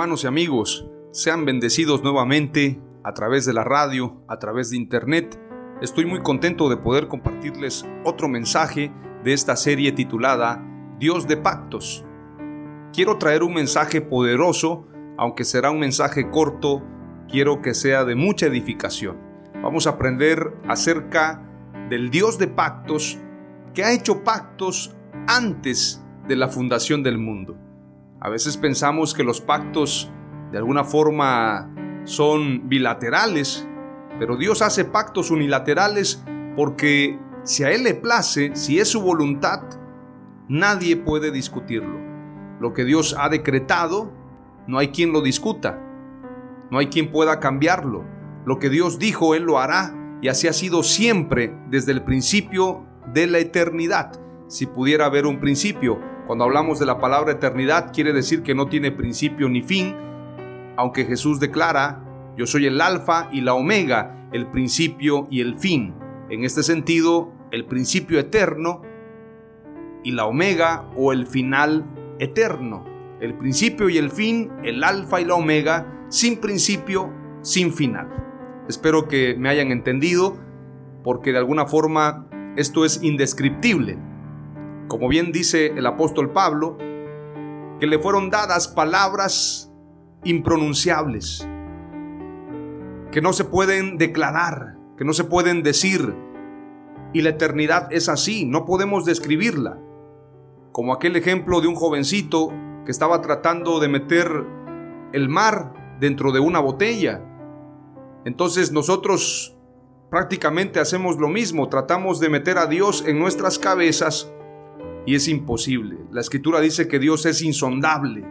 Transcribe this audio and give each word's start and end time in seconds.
Hermanos 0.00 0.24
y 0.24 0.28
amigos, 0.28 0.86
sean 1.12 1.44
bendecidos 1.44 2.02
nuevamente 2.02 2.80
a 3.04 3.12
través 3.12 3.44
de 3.44 3.52
la 3.52 3.64
radio, 3.64 4.24
a 4.28 4.38
través 4.38 4.70
de 4.70 4.78
internet. 4.78 5.38
Estoy 5.82 6.06
muy 6.06 6.22
contento 6.22 6.70
de 6.70 6.78
poder 6.78 7.06
compartirles 7.06 7.84
otro 8.02 8.26
mensaje 8.26 8.94
de 9.22 9.34
esta 9.34 9.56
serie 9.56 9.92
titulada 9.92 10.64
Dios 10.98 11.28
de 11.28 11.36
Pactos. 11.36 12.06
Quiero 12.94 13.18
traer 13.18 13.42
un 13.42 13.52
mensaje 13.52 14.00
poderoso, 14.00 14.86
aunque 15.18 15.44
será 15.44 15.70
un 15.70 15.80
mensaje 15.80 16.30
corto, 16.30 16.82
quiero 17.28 17.60
que 17.60 17.74
sea 17.74 18.06
de 18.06 18.14
mucha 18.14 18.46
edificación. 18.46 19.18
Vamos 19.62 19.86
a 19.86 19.90
aprender 19.90 20.54
acerca 20.66 21.46
del 21.90 22.08
Dios 22.08 22.38
de 22.38 22.48
pactos 22.48 23.18
que 23.74 23.84
ha 23.84 23.92
hecho 23.92 24.24
pactos 24.24 24.96
antes 25.26 26.02
de 26.26 26.36
la 26.36 26.48
fundación 26.48 27.02
del 27.02 27.18
mundo. 27.18 27.69
A 28.22 28.28
veces 28.28 28.58
pensamos 28.58 29.14
que 29.14 29.24
los 29.24 29.40
pactos 29.40 30.12
de 30.52 30.58
alguna 30.58 30.84
forma 30.84 31.72
son 32.04 32.68
bilaterales, 32.68 33.66
pero 34.18 34.36
Dios 34.36 34.60
hace 34.60 34.84
pactos 34.84 35.30
unilaterales 35.30 36.22
porque 36.54 37.18
si 37.44 37.64
a 37.64 37.70
Él 37.70 37.82
le 37.82 37.94
place, 37.94 38.54
si 38.54 38.78
es 38.78 38.88
su 38.88 39.00
voluntad, 39.00 39.62
nadie 40.48 40.98
puede 40.98 41.30
discutirlo. 41.30 41.98
Lo 42.60 42.74
que 42.74 42.84
Dios 42.84 43.16
ha 43.18 43.30
decretado, 43.30 44.12
no 44.66 44.78
hay 44.78 44.88
quien 44.88 45.12
lo 45.12 45.22
discuta, 45.22 45.82
no 46.70 46.78
hay 46.78 46.88
quien 46.88 47.10
pueda 47.10 47.40
cambiarlo. 47.40 48.04
Lo 48.44 48.58
que 48.58 48.68
Dios 48.68 48.98
dijo, 48.98 49.34
Él 49.34 49.44
lo 49.44 49.58
hará, 49.58 49.94
y 50.20 50.28
así 50.28 50.46
ha 50.46 50.52
sido 50.52 50.82
siempre 50.82 51.56
desde 51.70 51.92
el 51.92 52.02
principio 52.02 52.84
de 53.14 53.26
la 53.26 53.38
eternidad. 53.38 54.12
Si 54.46 54.66
pudiera 54.66 55.06
haber 55.06 55.24
un 55.24 55.40
principio, 55.40 56.09
cuando 56.30 56.44
hablamos 56.44 56.78
de 56.78 56.86
la 56.86 57.00
palabra 57.00 57.32
eternidad, 57.32 57.92
quiere 57.92 58.12
decir 58.12 58.44
que 58.44 58.54
no 58.54 58.68
tiene 58.68 58.92
principio 58.92 59.48
ni 59.48 59.62
fin, 59.62 59.96
aunque 60.76 61.04
Jesús 61.04 61.40
declara, 61.40 62.04
yo 62.36 62.46
soy 62.46 62.66
el 62.66 62.80
alfa 62.80 63.28
y 63.32 63.40
la 63.40 63.54
omega, 63.54 64.28
el 64.32 64.46
principio 64.46 65.26
y 65.28 65.40
el 65.40 65.58
fin. 65.58 65.92
En 66.28 66.44
este 66.44 66.62
sentido, 66.62 67.32
el 67.50 67.64
principio 67.64 68.20
eterno 68.20 68.82
y 70.04 70.12
la 70.12 70.26
omega 70.26 70.88
o 70.94 71.12
el 71.12 71.26
final 71.26 71.84
eterno. 72.20 72.84
El 73.20 73.34
principio 73.34 73.88
y 73.88 73.98
el 73.98 74.12
fin, 74.12 74.52
el 74.62 74.84
alfa 74.84 75.20
y 75.20 75.24
la 75.24 75.34
omega, 75.34 76.06
sin 76.10 76.36
principio, 76.36 77.12
sin 77.42 77.72
final. 77.72 78.08
Espero 78.68 79.08
que 79.08 79.34
me 79.36 79.48
hayan 79.48 79.72
entendido, 79.72 80.36
porque 81.02 81.32
de 81.32 81.38
alguna 81.38 81.66
forma 81.66 82.28
esto 82.56 82.84
es 82.84 83.02
indescriptible 83.02 83.98
como 84.90 85.06
bien 85.06 85.30
dice 85.30 85.68
el 85.68 85.86
apóstol 85.86 86.32
Pablo, 86.32 86.76
que 87.78 87.86
le 87.86 88.00
fueron 88.00 88.28
dadas 88.28 88.66
palabras 88.66 89.72
impronunciables, 90.24 91.48
que 93.12 93.22
no 93.22 93.32
se 93.32 93.44
pueden 93.44 93.98
declarar, 93.98 94.78
que 94.98 95.04
no 95.04 95.12
se 95.12 95.22
pueden 95.22 95.62
decir. 95.62 96.16
Y 97.12 97.22
la 97.22 97.30
eternidad 97.30 97.92
es 97.92 98.08
así, 98.08 98.44
no 98.44 98.64
podemos 98.64 99.04
describirla. 99.04 99.78
Como 100.72 100.92
aquel 100.92 101.14
ejemplo 101.14 101.60
de 101.60 101.68
un 101.68 101.76
jovencito 101.76 102.52
que 102.84 102.90
estaba 102.90 103.20
tratando 103.20 103.78
de 103.78 103.86
meter 103.86 104.44
el 105.12 105.28
mar 105.28 105.96
dentro 106.00 106.32
de 106.32 106.40
una 106.40 106.58
botella. 106.58 107.22
Entonces 108.24 108.72
nosotros 108.72 109.56
prácticamente 110.10 110.80
hacemos 110.80 111.16
lo 111.16 111.28
mismo, 111.28 111.68
tratamos 111.68 112.18
de 112.18 112.28
meter 112.28 112.58
a 112.58 112.66
Dios 112.66 113.04
en 113.06 113.20
nuestras 113.20 113.56
cabezas 113.56 114.32
y 115.06 115.14
es 115.14 115.28
imposible. 115.28 115.98
La 116.10 116.20
escritura 116.20 116.60
dice 116.60 116.88
que 116.88 116.98
Dios 116.98 117.26
es 117.26 117.42
insondable. 117.42 118.24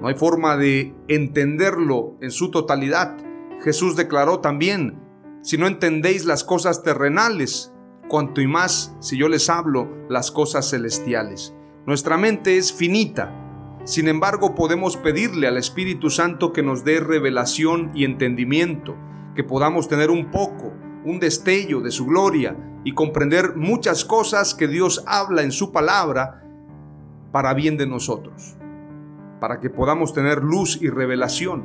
No 0.00 0.08
hay 0.08 0.14
forma 0.14 0.56
de 0.56 0.94
entenderlo 1.08 2.16
en 2.20 2.30
su 2.30 2.50
totalidad. 2.50 3.16
Jesús 3.62 3.96
declaró 3.96 4.40
también, 4.40 5.00
si 5.42 5.56
no 5.58 5.66
entendéis 5.66 6.24
las 6.24 6.44
cosas 6.44 6.82
terrenales, 6.82 7.72
cuanto 8.08 8.40
y 8.40 8.46
más 8.46 8.96
si 9.00 9.16
yo 9.16 9.28
les 9.28 9.48
hablo 9.48 9.88
las 10.08 10.30
cosas 10.30 10.70
celestiales. 10.70 11.54
Nuestra 11.86 12.16
mente 12.16 12.56
es 12.56 12.72
finita. 12.72 13.40
Sin 13.84 14.08
embargo, 14.08 14.54
podemos 14.54 14.96
pedirle 14.96 15.46
al 15.46 15.58
Espíritu 15.58 16.08
Santo 16.10 16.52
que 16.52 16.62
nos 16.62 16.84
dé 16.84 17.00
revelación 17.00 17.90
y 17.94 18.04
entendimiento, 18.04 18.96
que 19.34 19.44
podamos 19.44 19.88
tener 19.88 20.10
un 20.10 20.30
poco, 20.30 20.72
un 21.04 21.20
destello 21.20 21.80
de 21.80 21.90
su 21.90 22.06
gloria 22.06 22.56
y 22.84 22.92
comprender 22.92 23.56
muchas 23.56 24.04
cosas 24.04 24.54
que 24.54 24.68
Dios 24.68 25.02
habla 25.06 25.42
en 25.42 25.50
su 25.50 25.72
palabra 25.72 26.44
para 27.32 27.54
bien 27.54 27.76
de 27.78 27.86
nosotros, 27.86 28.56
para 29.40 29.58
que 29.58 29.70
podamos 29.70 30.12
tener 30.12 30.44
luz 30.44 30.78
y 30.80 30.90
revelación. 30.90 31.64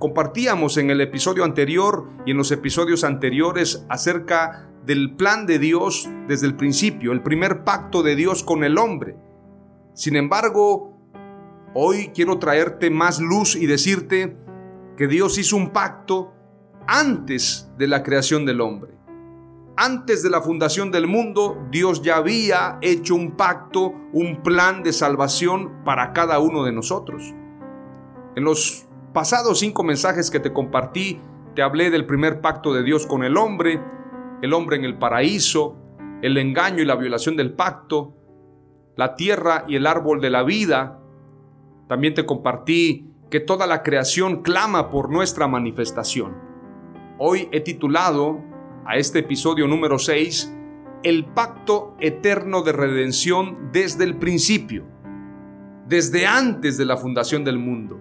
Compartíamos 0.00 0.76
en 0.76 0.90
el 0.90 1.00
episodio 1.00 1.44
anterior 1.44 2.08
y 2.26 2.32
en 2.32 2.36
los 2.36 2.50
episodios 2.50 3.04
anteriores 3.04 3.86
acerca 3.88 4.68
del 4.84 5.16
plan 5.16 5.46
de 5.46 5.58
Dios 5.58 6.08
desde 6.26 6.46
el 6.46 6.56
principio, 6.56 7.12
el 7.12 7.22
primer 7.22 7.62
pacto 7.64 8.02
de 8.02 8.16
Dios 8.16 8.42
con 8.42 8.64
el 8.64 8.78
hombre. 8.78 9.16
Sin 9.94 10.16
embargo, 10.16 10.96
hoy 11.74 12.10
quiero 12.14 12.38
traerte 12.38 12.90
más 12.90 13.20
luz 13.20 13.54
y 13.56 13.66
decirte 13.66 14.36
que 14.96 15.06
Dios 15.06 15.38
hizo 15.38 15.56
un 15.56 15.70
pacto 15.70 16.32
antes 16.86 17.70
de 17.76 17.86
la 17.86 18.02
creación 18.02 18.44
del 18.44 18.60
hombre 18.60 18.97
antes 19.78 20.24
de 20.24 20.30
la 20.30 20.42
fundación 20.42 20.90
del 20.90 21.06
mundo, 21.06 21.56
Dios 21.70 22.02
ya 22.02 22.16
había 22.16 22.78
hecho 22.80 23.14
un 23.14 23.36
pacto, 23.36 23.94
un 24.12 24.42
plan 24.42 24.82
de 24.82 24.92
salvación 24.92 25.84
para 25.84 26.12
cada 26.12 26.40
uno 26.40 26.64
de 26.64 26.72
nosotros. 26.72 27.32
En 28.34 28.42
los 28.42 28.88
pasados 29.14 29.60
cinco 29.60 29.84
mensajes 29.84 30.32
que 30.32 30.40
te 30.40 30.52
compartí, 30.52 31.20
te 31.54 31.62
hablé 31.62 31.90
del 31.90 32.06
primer 32.06 32.40
pacto 32.40 32.74
de 32.74 32.82
Dios 32.82 33.06
con 33.06 33.22
el 33.22 33.36
hombre, 33.36 33.80
el 34.42 34.52
hombre 34.52 34.76
en 34.76 34.84
el 34.84 34.98
paraíso, 34.98 35.76
el 36.22 36.36
engaño 36.38 36.82
y 36.82 36.86
la 36.86 36.96
violación 36.96 37.36
del 37.36 37.52
pacto, 37.52 38.14
la 38.96 39.14
tierra 39.14 39.64
y 39.68 39.76
el 39.76 39.86
árbol 39.86 40.20
de 40.20 40.30
la 40.30 40.42
vida. 40.42 40.98
También 41.86 42.14
te 42.14 42.26
compartí 42.26 43.12
que 43.30 43.38
toda 43.38 43.68
la 43.68 43.84
creación 43.84 44.42
clama 44.42 44.90
por 44.90 45.08
nuestra 45.08 45.46
manifestación. 45.46 46.36
Hoy 47.16 47.48
he 47.52 47.60
titulado 47.60 48.47
a 48.88 48.96
este 48.96 49.18
episodio 49.18 49.68
número 49.68 49.98
6, 49.98 50.50
el 51.02 51.26
pacto 51.26 51.94
eterno 52.00 52.62
de 52.62 52.72
redención 52.72 53.68
desde 53.70 54.04
el 54.04 54.16
principio, 54.16 54.86
desde 55.86 56.26
antes 56.26 56.78
de 56.78 56.86
la 56.86 56.96
fundación 56.96 57.44
del 57.44 57.58
mundo. 57.58 58.00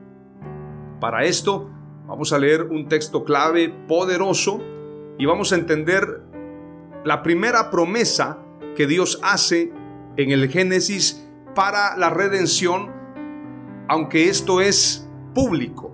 Para 1.02 1.26
esto 1.26 1.70
vamos 2.08 2.32
a 2.32 2.40
leer 2.40 2.64
un 2.64 2.88
texto 2.88 3.26
clave 3.26 3.68
poderoso 3.68 4.62
y 5.18 5.26
vamos 5.26 5.52
a 5.52 5.58
entender 5.58 6.22
la 7.04 7.22
primera 7.22 7.70
promesa 7.70 8.38
que 8.78 8.88
Dios 8.88 9.20
hace 9.24 9.74
en 10.16 10.32
el 10.32 10.48
Génesis 10.48 11.30
para 11.54 11.98
la 11.98 12.12
redención, 12.12 12.94
aunque 13.90 14.30
esto 14.30 14.62
es 14.62 15.06
público. 15.36 15.94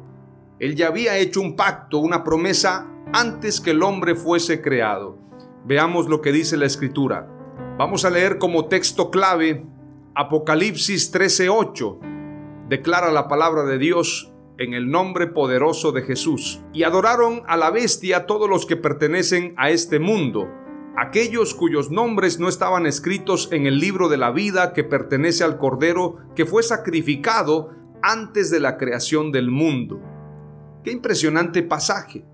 Él 0.59 0.75
ya 0.75 0.89
había 0.89 1.17
hecho 1.17 1.41
un 1.41 1.55
pacto, 1.55 1.97
una 1.97 2.23
promesa 2.23 2.92
antes 3.13 3.61
que 3.61 3.71
el 3.71 3.83
hombre 3.83 4.15
fuese 4.15 4.61
creado. 4.61 5.19
Veamos 5.65 6.09
lo 6.09 6.19
que 6.21 6.31
dice 6.31 6.57
la 6.57 6.65
escritura. 6.65 7.29
Vamos 7.77 8.05
a 8.05 8.09
leer 8.09 8.39
como 8.39 8.65
texto 8.65 9.11
clave 9.11 9.65
Apocalipsis 10.15 11.11
13:8. 11.11 11.99
Declara 12.69 13.11
la 13.11 13.27
palabra 13.27 13.63
de 13.65 13.77
Dios 13.77 14.33
en 14.57 14.73
el 14.73 14.89
nombre 14.89 15.27
poderoso 15.27 15.91
de 15.91 16.01
Jesús. 16.01 16.61
Y 16.73 16.83
adoraron 16.83 17.43
a 17.47 17.55
la 17.55 17.69
bestia 17.69 18.25
todos 18.25 18.49
los 18.49 18.65
que 18.65 18.77
pertenecen 18.77 19.53
a 19.57 19.69
este 19.69 19.99
mundo, 19.99 20.49
aquellos 20.97 21.53
cuyos 21.53 21.91
nombres 21.91 22.39
no 22.39 22.49
estaban 22.49 22.87
escritos 22.87 23.47
en 23.51 23.67
el 23.67 23.79
libro 23.79 24.09
de 24.09 24.17
la 24.17 24.31
vida 24.31 24.73
que 24.73 24.83
pertenece 24.83 25.43
al 25.43 25.59
Cordero 25.59 26.17
que 26.35 26.47
fue 26.47 26.63
sacrificado 26.63 27.71
antes 28.01 28.49
de 28.49 28.59
la 28.59 28.77
creación 28.77 29.31
del 29.31 29.51
mundo. 29.51 30.01
Qué 30.83 30.91
impresionante 30.91 31.61
pasaje. 31.61 32.25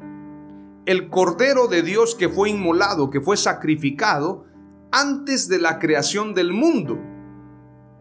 El 0.89 1.12
Cordero 1.12 1.68
de 1.68 1.83
Dios 1.83 2.15
que 2.15 2.30
fue 2.30 2.50
inmolado, 2.50 3.12
que 3.12 3.21
fue 3.21 3.38
sacrificado 3.38 4.45
antes 4.91 5.47
de 5.47 5.59
la 5.59 5.77
creación 5.77 6.33
del 6.33 6.51
mundo. 6.51 6.97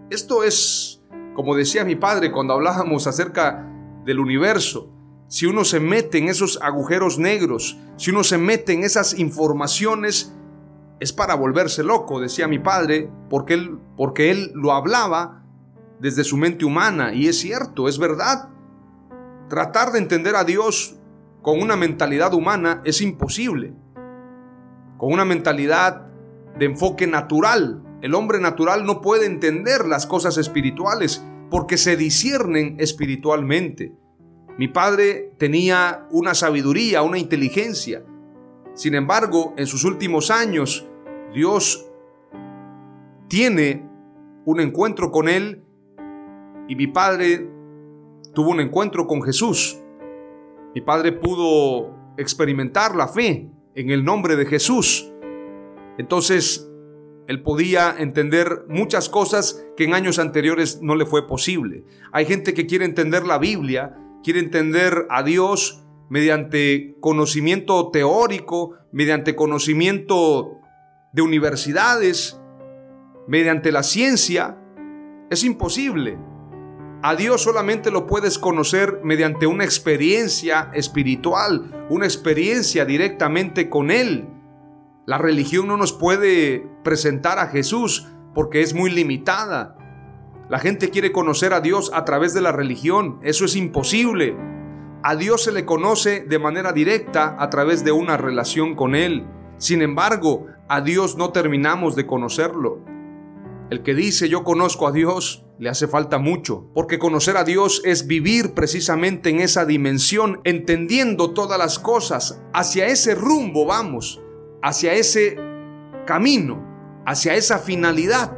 Esto 0.09 0.43
es, 0.43 1.05
como 1.35 1.55
decía 1.55 1.85
mi 1.85 1.97
padre 1.97 2.33
cuando 2.33 2.55
hablábamos 2.55 3.07
acerca 3.07 3.71
del 4.07 4.19
universo, 4.19 4.91
si 5.27 5.45
uno 5.45 5.67
se 5.67 5.81
mete 5.81 6.17
en 6.17 6.29
esos 6.31 6.59
agujeros 6.63 7.19
negros, 7.19 7.77
si 7.99 8.11
uno 8.11 8.25
se 8.25 8.39
mete 8.39 8.73
en 8.73 8.85
esas 8.85 9.19
informaciones, 9.19 10.35
es 10.99 11.13
para 11.13 11.35
volverse 11.35 11.83
loco, 11.83 12.21
decía 12.21 12.49
mi 12.49 12.59
padre, 12.59 13.11
porque 13.29 13.53
él, 13.53 13.79
porque 13.99 14.31
él 14.31 14.51
lo 14.55 14.73
hablaba 14.73 15.45
desde 16.01 16.25
su 16.25 16.39
mente 16.39 16.65
humana, 16.65 17.13
y 17.13 17.29
es 17.29 17.39
cierto, 17.39 17.87
es 17.87 17.99
verdad. 17.99 18.49
Tratar 19.51 19.93
de 19.93 19.99
entender 19.99 20.37
a 20.37 20.45
Dios 20.45 20.98
con 21.49 21.63
una 21.63 21.77
mentalidad 21.77 22.35
humana 22.35 22.83
es 22.85 23.01
imposible. 23.01 23.73
Con 24.99 25.15
una 25.15 25.25
mentalidad 25.25 26.07
de 26.59 26.67
enfoque 26.67 27.07
natural, 27.07 27.83
el 28.03 28.15
hombre 28.15 28.39
natural 28.39 28.85
no 28.85 29.01
puede 29.01 29.25
entender 29.25 29.87
las 29.87 30.05
cosas 30.05 30.37
espirituales 30.37 31.25
porque 31.51 31.79
se 31.79 31.97
disciernen 31.97 32.77
espiritualmente. 32.79 33.95
Mi 34.59 34.69
padre 34.69 35.33
tenía 35.39 36.07
una 36.11 36.35
sabiduría, 36.35 37.01
una 37.01 37.17
inteligencia. 37.17 38.05
Sin 38.75 38.95
embargo, 38.95 39.55
en 39.57 39.67
sus 39.67 39.85
últimos 39.85 40.31
años, 40.31 40.87
Dios 41.33 41.91
tiene 43.27 43.89
un 44.45 44.61
encuentro 44.61 45.11
con 45.11 45.31
él 45.31 45.65
y 46.69 46.77
mi 46.77 46.89
padre 46.89 47.49
tuvo 48.35 48.51
un 48.51 48.61
encuentro 48.61 49.07
con 49.07 49.23
Jesús. 49.23 49.79
Mi 50.75 50.81
padre 50.81 51.13
pudo 51.13 52.15
experimentar 52.17 52.95
la 52.95 53.09
fe 53.09 53.51
en 53.75 53.91
el 53.91 54.05
nombre 54.05 54.37
de 54.37 54.47
Jesús. 54.47 55.11
Entonces, 55.99 56.69
él 57.29 57.43
podía 57.43 57.95
entender 57.99 58.65
muchas 58.69 59.09
cosas 59.09 59.65
que 59.77 59.85
en 59.85 59.95
años 59.95 60.19
anteriores 60.19 60.81
no 60.81 60.95
le 60.95 61.07
fue 61.07 61.27
posible. 61.27 61.85
Hay 62.13 62.25
gente 62.25 62.55
que 62.55 62.67
quiere 62.67 62.85
entender 62.85 63.27
la 63.27 63.39
Biblia, 63.39 63.97
quiere 64.25 64.41
entender 64.41 65.07
a 65.11 65.23
Dios 65.23 65.85
mediante 66.09 66.97
conocimiento 67.01 67.91
teórico, 67.91 68.77
mediante 68.93 69.37
conocimiento 69.37 70.59
de 71.13 71.23
universidades, 71.23 72.41
mediante 73.27 73.73
la 73.73 73.83
ciencia. 73.83 74.59
Es 75.31 75.45
imposible. 75.45 76.19
A 77.01 77.15
Dios 77.15 77.43
solamente 77.43 77.93
lo 77.93 78.09
puedes 78.09 78.41
conocer 78.41 79.01
mediante 79.05 79.47
una 79.47 79.63
experiencia 79.63 80.69
espiritual, 80.75 81.87
una 81.89 82.07
experiencia 82.07 82.85
directamente 82.85 83.71
con 83.71 83.93
Él. 83.93 84.27
La 85.07 85.17
religión 85.17 85.69
no 85.69 85.77
nos 85.77 85.93
puede 85.93 86.67
presentar 86.83 87.39
a 87.39 87.47
Jesús 87.47 88.09
porque 88.35 88.63
es 88.63 88.75
muy 88.75 88.91
limitada. 88.91 89.77
La 90.49 90.59
gente 90.59 90.91
quiere 90.91 91.13
conocer 91.13 91.53
a 91.53 91.61
Dios 91.61 91.93
a 91.95 92.05
través 92.05 92.35
de 92.35 92.41
la 92.41 92.51
religión. 92.51 93.21
Eso 93.23 93.45
es 93.45 93.55
imposible. 93.55 94.37
A 95.05 95.15
Dios 95.15 95.45
se 95.45 95.53
le 95.53 95.65
conoce 95.65 96.25
de 96.25 96.39
manera 96.41 96.73
directa 96.73 97.37
a 97.39 97.49
través 97.49 97.85
de 97.85 97.93
una 97.93 98.17
relación 98.17 98.75
con 98.75 98.97
Él. 98.97 99.25
Sin 99.59 99.83
embargo, 99.83 100.47
a 100.67 100.81
Dios 100.81 101.17
no 101.17 101.31
terminamos 101.31 101.95
de 101.95 102.07
conocerlo. 102.07 102.81
El 103.71 103.83
que 103.83 103.95
dice 103.95 104.29
yo 104.29 104.45
conozco 104.45 104.87
a 104.87 104.93
Dios, 104.93 105.45
le 105.59 105.69
hace 105.69 105.89
falta 105.89 106.19
mucho, 106.19 106.71
porque 106.75 106.99
conocer 106.99 107.37
a 107.37 107.45
Dios 107.45 107.83
es 107.85 108.07
vivir 108.07 108.55
precisamente 108.55 109.31
en 109.31 109.41
esa 109.41 109.65
dimensión, 109.65 110.41
entendiendo 110.45 111.33
todas 111.33 111.59
las 111.59 111.79
cosas. 111.79 112.41
Hacia 112.53 112.87
ese 112.87 113.15
rumbo 113.15 113.67
vamos 113.67 114.23
hacia 114.63 114.95
ese 114.95 115.37
camino, 116.07 116.65
hacia 117.07 117.35
esa 117.35 117.59
finalidad, 117.59 118.37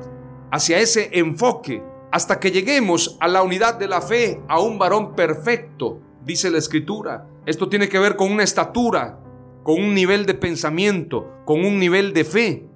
hacia 0.50 0.79
ese 0.79 1.11
enfoque, 1.19 1.82
hasta 2.12 2.41
que 2.41 2.50
lleguemos 2.50 3.17
a 3.21 3.29
la 3.29 3.43
unidad 3.43 3.79
de 3.79 3.88
la 3.88 4.00
fe, 4.00 4.43
a 4.49 4.61
un 4.61 4.79
varón 4.79 5.15
perfecto, 5.15 6.00
dice 6.25 6.50
la 6.50 6.59
escritura. 6.59 7.29
Esto 7.47 7.69
tiene 7.69 7.88
que 7.88 7.99
ver 7.99 8.17
con 8.17 8.31
una 8.31 8.43
estatura, 8.43 9.21
con 9.62 9.81
un 9.81 9.94
nivel 9.94 10.27
de 10.27 10.35
pensamiento, 10.35 11.43
con 11.44 11.65
un 11.65 11.79
nivel 11.79 12.12
de 12.12 12.25
fe, 12.25 12.69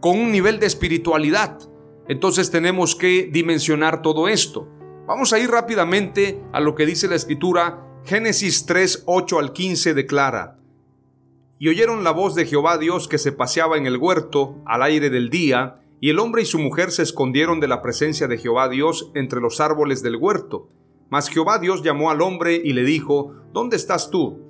con 0.00 0.18
un 0.18 0.32
nivel 0.32 0.58
de 0.58 0.66
espiritualidad. 0.66 1.58
Entonces 2.10 2.50
tenemos 2.50 2.96
que 2.96 3.30
dimensionar 3.32 4.02
todo 4.02 4.26
esto. 4.26 4.66
Vamos 5.06 5.32
a 5.32 5.38
ir 5.38 5.48
rápidamente 5.48 6.42
a 6.52 6.58
lo 6.58 6.74
que 6.74 6.84
dice 6.84 7.06
la 7.06 7.14
escritura. 7.14 7.86
Génesis 8.04 8.66
3, 8.66 9.04
8 9.06 9.38
al 9.38 9.52
15 9.52 9.94
declara, 9.94 10.58
y 11.56 11.68
oyeron 11.68 12.02
la 12.02 12.10
voz 12.10 12.34
de 12.34 12.46
Jehová 12.46 12.78
Dios 12.78 13.06
que 13.06 13.18
se 13.18 13.30
paseaba 13.30 13.78
en 13.78 13.86
el 13.86 13.96
huerto 13.96 14.56
al 14.66 14.82
aire 14.82 15.08
del 15.08 15.30
día, 15.30 15.82
y 16.00 16.10
el 16.10 16.18
hombre 16.18 16.42
y 16.42 16.46
su 16.46 16.58
mujer 16.58 16.90
se 16.90 17.04
escondieron 17.04 17.60
de 17.60 17.68
la 17.68 17.80
presencia 17.80 18.26
de 18.26 18.38
Jehová 18.38 18.68
Dios 18.68 19.12
entre 19.14 19.40
los 19.40 19.60
árboles 19.60 20.02
del 20.02 20.16
huerto. 20.16 20.68
Mas 21.10 21.28
Jehová 21.28 21.60
Dios 21.60 21.84
llamó 21.84 22.10
al 22.10 22.22
hombre 22.22 22.56
y 22.56 22.72
le 22.72 22.82
dijo, 22.82 23.36
¿Dónde 23.52 23.76
estás 23.76 24.10
tú? 24.10 24.40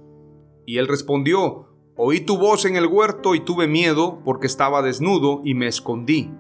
Y 0.65 0.79
él 0.79 0.89
respondió, 0.89 1.67
Oí 1.95 2.21
tu 2.21 2.39
voz 2.39 2.65
en 2.65 2.77
el 2.77 2.87
huerto 2.87 3.35
y 3.35 3.41
tuve 3.41 3.67
miedo 3.67 4.23
porque 4.25 4.47
estaba 4.47 4.81
desnudo 4.81 5.43
y 5.45 5.53
me 5.53 5.67
escondí. 5.67 6.31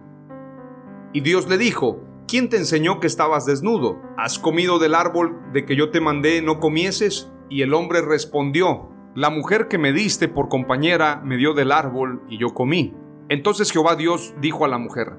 Y 1.12 1.22
Dios 1.22 1.48
le 1.48 1.58
dijo, 1.58 2.04
¿quién 2.28 2.48
te 2.48 2.56
enseñó 2.56 3.00
que 3.00 3.08
estabas 3.08 3.44
desnudo? 3.44 4.00
¿Has 4.16 4.38
comido 4.38 4.78
del 4.78 4.94
árbol 4.94 5.36
de 5.52 5.64
que 5.64 5.74
yo 5.74 5.90
te 5.90 6.00
mandé 6.00 6.40
no 6.40 6.60
comieses? 6.60 7.32
Y 7.48 7.62
el 7.62 7.74
hombre 7.74 8.00
respondió, 8.00 8.90
la 9.16 9.28
mujer 9.28 9.66
que 9.66 9.76
me 9.76 9.92
diste 9.92 10.28
por 10.28 10.48
compañera 10.48 11.20
me 11.24 11.36
dio 11.36 11.52
del 11.52 11.72
árbol 11.72 12.22
y 12.28 12.38
yo 12.38 12.54
comí. 12.54 12.94
Entonces 13.28 13.72
Jehová 13.72 13.96
Dios 13.96 14.34
dijo 14.40 14.64
a 14.64 14.68
la 14.68 14.78
mujer, 14.78 15.16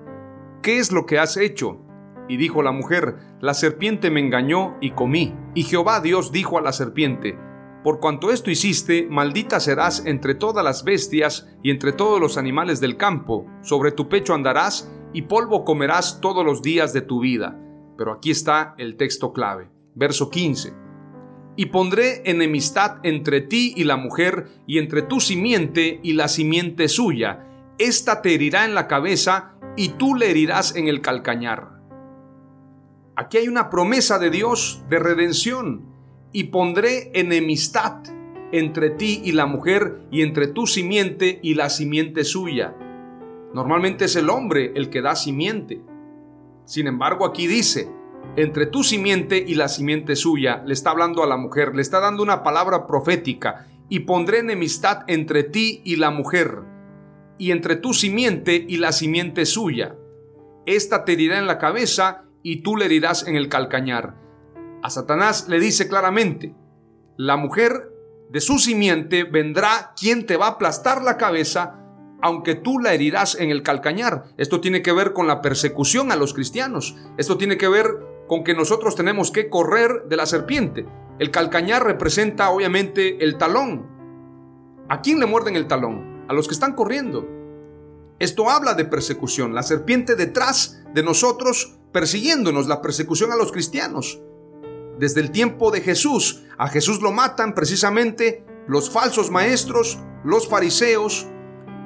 ¿qué 0.64 0.78
es 0.78 0.94
lo 0.94 1.06
que 1.06 1.20
has 1.20 1.36
hecho? 1.36 1.82
Y 2.30 2.38
dijo 2.38 2.64
la 2.64 2.72
mujer, 2.72 3.18
la 3.42 3.54
serpiente 3.54 4.10
me 4.10 4.22
engañó 4.22 4.78
y 4.80 4.92
comí. 4.92 5.36
Y 5.56 5.64
Jehová 5.64 6.00
Dios 6.00 6.32
dijo 6.32 6.58
a 6.58 6.62
la 6.62 6.72
serpiente, 6.72 7.38
por 7.84 8.00
cuanto 8.00 8.32
esto 8.32 8.50
hiciste, 8.50 9.08
maldita 9.10 9.60
serás 9.60 10.06
entre 10.06 10.36
todas 10.36 10.64
las 10.64 10.86
bestias 10.86 11.50
y 11.64 11.72
entre 11.72 11.92
todos 11.92 12.22
los 12.22 12.38
animales 12.38 12.80
del 12.80 12.96
campo, 12.96 13.46
sobre 13.62 13.92
tu 13.92 14.08
pecho 14.08 14.34
andarás 14.34 14.90
y 15.14 15.24
polvo 15.24 15.66
comerás 15.66 16.22
todos 16.22 16.46
los 16.46 16.62
días 16.62 16.94
de 16.94 17.02
tu 17.02 17.20
vida. 17.20 17.60
Pero 17.98 18.14
aquí 18.14 18.32
está 18.32 18.76
el 18.78 18.98
texto 18.98 19.34
clave, 19.34 19.70
verso 19.96 20.30
15 20.30 20.82
y 21.56 21.68
pondré 21.68 22.22
enemistad 22.26 22.98
entre 23.04 23.42
ti 23.42 23.74
y 23.76 23.84
la 23.84 23.98
mujer, 23.98 24.48
y 24.68 24.78
entre 24.78 25.02
tu 25.02 25.20
simiente 25.20 26.00
y 26.02 26.14
la 26.14 26.28
simiente 26.28 26.88
suya. 26.88 27.46
Esta 27.78 28.22
te 28.22 28.34
herirá 28.34 28.66
en 28.66 28.74
la 28.74 28.88
cabeza, 28.88 29.54
y 29.76 29.90
tú 29.90 30.16
le 30.16 30.30
herirás 30.30 30.76
en 30.76 30.88
el 30.88 31.02
calcañar. 31.02 31.82
Aquí 33.16 33.38
hay 33.38 33.48
una 33.48 33.70
promesa 33.70 34.18
de 34.18 34.30
Dios 34.30 34.84
de 34.90 35.00
redención, 35.00 35.86
y 36.32 36.46
pondré 36.46 37.12
enemistad 37.14 38.02
entre 38.54 38.90
ti 38.90 39.22
y 39.24 39.34
la 39.34 39.46
mujer, 39.46 40.02
y 40.10 40.22
entre 40.22 40.48
tu 40.48 40.68
simiente 40.68 41.40
y 41.44 41.56
la 41.56 41.70
simiente 41.70 42.24
suya. 42.24 42.76
Normalmente 43.54 44.06
es 44.06 44.16
el 44.16 44.30
hombre 44.30 44.72
el 44.76 44.90
que 44.90 45.02
da 45.02 45.16
simiente. 45.16 45.82
Sin 46.66 46.88
embargo, 46.88 47.26
aquí 47.26 47.48
dice, 47.48 47.92
entre 48.36 48.66
tu 48.66 48.84
simiente 48.84 49.44
y 49.46 49.56
la 49.56 49.68
simiente 49.68 50.16
suya, 50.16 50.64
le 50.66 50.74
está 50.74 50.92
hablando 50.92 51.24
a 51.24 51.28
la 51.28 51.38
mujer, 51.38 51.76
le 51.76 51.82
está 51.82 52.00
dando 52.00 52.24
una 52.24 52.44
palabra 52.44 52.88
profética, 52.88 53.68
y 53.90 54.00
pondré 54.00 54.40
enemistad 54.40 55.04
entre 55.08 55.44
ti 55.44 55.82
y 55.84 55.98
la 55.98 56.12
mujer, 56.12 56.60
y 57.38 57.52
entre 57.52 57.76
tu 57.76 57.94
simiente 57.94 58.66
y 58.66 58.78
la 58.78 58.94
simiente 58.94 59.46
suya. 59.46 59.98
Esta 60.66 61.04
te 61.04 61.14
herirá 61.14 61.40
en 61.40 61.48
la 61.48 61.58
cabeza 61.58 62.24
y 62.42 62.62
tú 62.62 62.78
le 62.78 62.86
herirás 62.86 63.28
en 63.28 63.36
el 63.36 63.50
calcañar. 63.50 64.16
A 64.82 64.90
Satanás 64.90 65.50
le 65.50 65.60
dice 65.60 65.90
claramente, 65.90 66.56
la 67.18 67.36
mujer 67.36 67.92
de 68.30 68.40
su 68.40 68.60
simiente 68.60 69.26
vendrá 69.26 69.94
quien 70.00 70.26
te 70.26 70.38
va 70.38 70.46
a 70.46 70.52
aplastar 70.52 71.04
la 71.04 71.18
cabeza, 71.18 71.81
aunque 72.22 72.56
tú 72.56 72.80
la 72.80 72.94
herirás 72.94 73.36
en 73.36 73.50
el 73.50 73.64
calcañar. 73.64 74.26
Esto 74.38 74.62
tiene 74.62 74.82
que 74.82 74.92
ver 74.92 75.14
con 75.14 75.28
la 75.28 75.42
persecución 75.42 76.12
a 76.12 76.16
los 76.16 76.34
cristianos. 76.34 76.96
Esto 77.18 77.38
tiene 77.38 77.58
que 77.58 77.68
ver 77.68 77.88
con 78.28 78.44
que 78.44 78.54
nosotros 78.54 78.96
tenemos 78.96 79.32
que 79.32 79.50
correr 79.50 80.04
de 80.08 80.16
la 80.16 80.26
serpiente. 80.26 80.86
El 81.20 81.32
calcañar 81.32 81.86
representa 81.86 82.50
obviamente 82.50 83.24
el 83.24 83.38
talón. 83.38 83.88
¿A 84.90 85.02
quién 85.02 85.20
le 85.20 85.26
muerden 85.26 85.56
el 85.56 85.68
talón? 85.68 86.26
A 86.28 86.34
los 86.34 86.48
que 86.48 86.54
están 86.54 86.74
corriendo. 86.74 87.28
Esto 88.20 88.50
habla 88.50 88.76
de 88.76 88.86
persecución. 88.86 89.56
La 89.56 89.64
serpiente 89.64 90.16
detrás 90.16 90.84
de 90.94 91.04
nosotros 91.04 91.80
persiguiéndonos, 91.92 92.68
la 92.68 92.82
persecución 92.82 93.32
a 93.32 93.36
los 93.36 93.52
cristianos. 93.52 94.22
Desde 95.00 95.22
el 95.22 95.32
tiempo 95.32 95.72
de 95.72 95.82
Jesús, 95.82 96.44
a 96.58 96.68
Jesús 96.68 97.02
lo 97.02 97.12
matan 97.12 97.56
precisamente 97.56 98.46
los 98.68 98.90
falsos 98.90 99.32
maestros, 99.32 100.00
los 100.24 100.48
fariseos, 100.48 101.28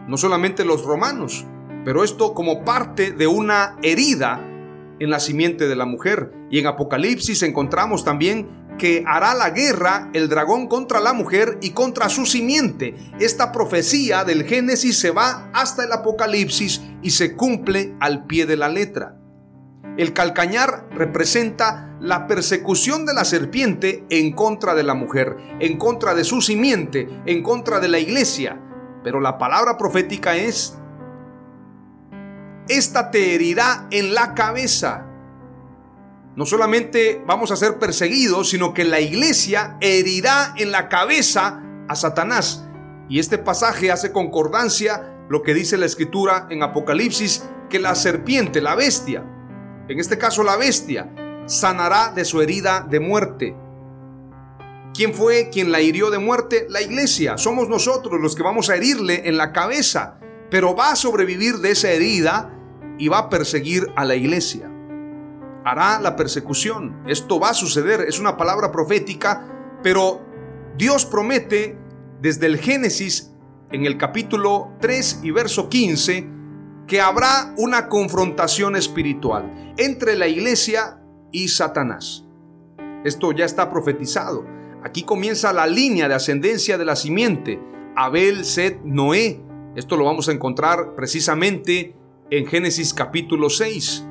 no 0.07 0.17
solamente 0.17 0.65
los 0.65 0.83
romanos, 0.83 1.45
pero 1.83 2.03
esto 2.03 2.33
como 2.33 2.63
parte 2.65 3.11
de 3.11 3.27
una 3.27 3.77
herida 3.83 4.41
en 4.99 5.09
la 5.09 5.19
simiente 5.19 5.67
de 5.67 5.75
la 5.75 5.85
mujer. 5.85 6.31
Y 6.49 6.59
en 6.59 6.67
Apocalipsis 6.67 7.43
encontramos 7.43 8.03
también 8.03 8.65
que 8.77 9.03
hará 9.07 9.33
la 9.35 9.51
guerra 9.51 10.09
el 10.13 10.27
dragón 10.27 10.67
contra 10.67 10.99
la 10.99 11.13
mujer 11.13 11.57
y 11.61 11.71
contra 11.71 12.09
su 12.09 12.25
simiente. 12.25 12.95
Esta 13.19 13.51
profecía 13.51 14.23
del 14.23 14.43
Génesis 14.43 14.97
se 14.97 15.11
va 15.11 15.49
hasta 15.53 15.83
el 15.85 15.91
Apocalipsis 15.91 16.81
y 17.01 17.11
se 17.11 17.35
cumple 17.35 17.95
al 17.99 18.25
pie 18.25 18.45
de 18.45 18.57
la 18.57 18.69
letra. 18.69 19.17
El 19.97 20.11
calcañar 20.11 20.89
representa 20.91 21.95
la 22.01 22.27
persecución 22.27 23.05
de 23.05 23.13
la 23.13 23.23
serpiente 23.23 24.03
en 24.09 24.33
contra 24.33 24.75
de 24.75 24.83
la 24.83 24.93
mujer, 24.93 25.37
en 25.59 25.77
contra 25.77 26.13
de 26.13 26.25
su 26.25 26.41
simiente, 26.41 27.07
en 27.25 27.41
contra 27.41 27.79
de 27.79 27.87
la 27.87 27.99
iglesia. 27.99 28.59
Pero 29.05 29.21
la 29.21 29.37
palabra 29.37 29.77
profética 29.77 30.35
es, 30.35 30.79
esta 32.67 33.11
te 33.11 33.35
herirá 33.35 33.85
en 33.91 34.15
la 34.15 34.33
cabeza. 34.33 35.05
No 36.35 36.47
solamente 36.47 37.23
vamos 37.27 37.51
a 37.51 37.55
ser 37.55 37.77
perseguidos, 37.77 38.49
sino 38.49 38.73
que 38.73 38.83
la 38.83 38.99
iglesia 38.99 39.77
herirá 39.79 40.55
en 40.57 40.71
la 40.71 40.89
cabeza 40.89 41.61
a 41.87 41.95
Satanás. 41.95 42.67
Y 43.07 43.19
este 43.19 43.37
pasaje 43.37 43.91
hace 43.91 44.11
concordancia 44.11 45.13
lo 45.29 45.43
que 45.43 45.53
dice 45.53 45.77
la 45.77 45.85
escritura 45.85 46.47
en 46.49 46.63
Apocalipsis, 46.63 47.47
que 47.69 47.77
la 47.77 47.93
serpiente, 47.93 48.59
la 48.59 48.73
bestia, 48.73 49.23
en 49.87 49.99
este 49.99 50.17
caso 50.17 50.43
la 50.43 50.55
bestia, 50.55 51.13
sanará 51.45 52.11
de 52.11 52.25
su 52.25 52.41
herida 52.41 52.83
de 52.89 52.99
muerte. 52.99 53.55
¿Quién 54.95 55.13
fue 55.13 55.49
quien 55.49 55.73
la 55.73 55.81
hirió 55.81 56.09
de 56.09 56.19
muerte? 56.19 56.67
La 56.69 56.81
iglesia. 56.81 57.37
Somos 57.37 57.67
nosotros 57.67 58.21
los 58.21 58.33
que 58.33 58.43
vamos 58.43 58.69
a 58.69 58.77
herirle 58.77 59.27
en 59.27 59.35
la 59.35 59.51
cabeza, 59.51 60.19
pero 60.49 60.73
va 60.73 60.91
a 60.91 60.95
sobrevivir 60.95 61.55
de 61.55 61.71
esa 61.71 61.91
herida 61.91 62.57
y 62.97 63.09
va 63.09 63.17
a 63.17 63.29
perseguir 63.29 63.91
a 63.97 64.05
la 64.05 64.15
iglesia. 64.15 64.71
Hará 65.65 65.99
la 65.99 66.15
persecución. 66.15 67.03
Esto 67.07 67.41
va 67.41 67.49
a 67.49 67.53
suceder. 67.53 68.05
Es 68.07 68.19
una 68.19 68.37
palabra 68.37 68.71
profética, 68.71 69.77
pero 69.83 70.21
Dios 70.77 71.03
promete 71.03 71.77
desde 72.21 72.45
el 72.45 72.57
Génesis 72.57 73.33
en 73.73 73.85
el 73.85 73.97
capítulo 73.97 74.77
3 74.79 75.19
y 75.23 75.31
verso 75.31 75.67
15 75.67 76.29
que 76.87 77.01
habrá 77.01 77.53
una 77.57 77.89
confrontación 77.89 78.77
espiritual 78.77 79.73
entre 79.75 80.15
la 80.15 80.29
iglesia 80.29 81.01
y 81.33 81.49
Satanás. 81.49 82.23
Esto 83.03 83.33
ya 83.33 83.43
está 83.43 83.69
profetizado. 83.69 84.54
Aquí 84.85 85.01
comienza 85.01 85.51
la 85.51 85.65
línea 85.65 86.07
de 86.07 86.13
ascendencia 86.13 86.77
de 86.77 86.85
la 86.85 86.95
simiente. 86.95 87.59
Abel, 87.95 88.45
Set, 88.45 88.81
Noé. 88.83 89.41
Esto 89.75 89.97
lo 89.97 90.05
vamos 90.05 90.29
a 90.29 90.31
encontrar 90.31 90.93
precisamente 90.95 91.95
en 92.29 92.45
Génesis 92.45 92.93
capítulo 92.93 93.49
6. 93.49 94.05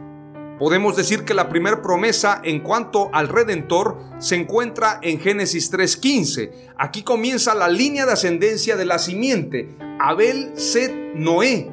Podemos 0.59 0.97
decir 0.97 1.25
que 1.25 1.33
la 1.33 1.49
primera 1.49 1.81
promesa 1.81 2.41
en 2.43 2.59
cuanto 2.59 3.09
al 3.13 3.29
Redentor 3.29 4.01
se 4.19 4.35
encuentra 4.35 4.99
en 5.01 5.21
Génesis 5.21 5.73
3.15. 5.73 6.75
Aquí 6.77 7.05
comienza 7.05 7.55
la 7.55 7.69
línea 7.69 8.05
de 8.05 8.13
ascendencia 8.15 8.75
de 8.75 8.85
la 8.85 8.99
simiente. 8.99 9.77
Abel, 10.01 10.59
Set, 10.59 10.93
Noé. 11.15 11.71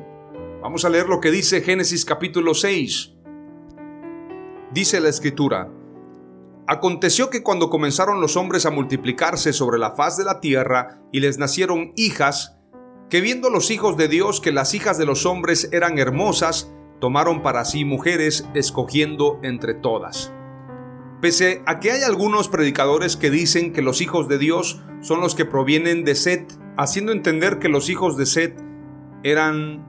Vamos 0.62 0.86
a 0.86 0.90
leer 0.90 1.08
lo 1.08 1.20
que 1.20 1.32
dice 1.32 1.62
Génesis 1.62 2.06
capítulo 2.06 2.54
6. 2.54 3.14
Dice 4.72 5.02
la 5.02 5.10
escritura, 5.10 5.72
Aconteció 6.68 7.30
que 7.30 7.44
cuando 7.44 7.70
comenzaron 7.70 8.22
los 8.22 8.38
hombres 8.38 8.66
a 8.66 8.72
multiplicarse 8.72 9.52
sobre 9.52 9.80
la 9.80 9.92
faz 9.92 10.18
de 10.18 10.24
la 10.24 10.40
tierra 10.40 11.02
y 11.12 11.20
les 11.20 11.38
nacieron 11.38 11.92
hijas, 11.96 12.58
que 13.10 13.20
viendo 13.20 13.50
los 13.50 13.72
hijos 13.72 13.98
de 13.98 14.08
Dios 14.08 14.40
que 14.40 14.52
las 14.52 14.74
hijas 14.74 14.98
de 14.98 15.06
los 15.06 15.26
hombres 15.26 15.70
eran 15.72 15.98
hermosas, 15.98 16.74
tomaron 17.00 17.42
para 17.42 17.66
sí 17.66 17.84
mujeres, 17.84 18.48
escogiendo 18.54 19.40
entre 19.44 19.74
todas. 19.74 20.32
Pese 21.20 21.62
a 21.66 21.80
que 21.80 21.92
hay 21.92 22.04
algunos 22.04 22.48
predicadores 22.48 23.18
que 23.18 23.30
dicen 23.30 23.74
que 23.74 23.82
los 23.82 24.02
hijos 24.02 24.28
de 24.28 24.38
Dios 24.38 24.82
son 25.02 25.20
los 25.20 25.36
que 25.36 25.46
provienen 25.46 26.04
de 26.04 26.16
Set, 26.16 26.54
haciendo 26.78 27.12
entender 27.12 27.60
que 27.60 27.70
los 27.70 27.90
hijos 27.90 28.18
de 28.18 28.26
Set 28.26 28.64
eran 29.24 29.88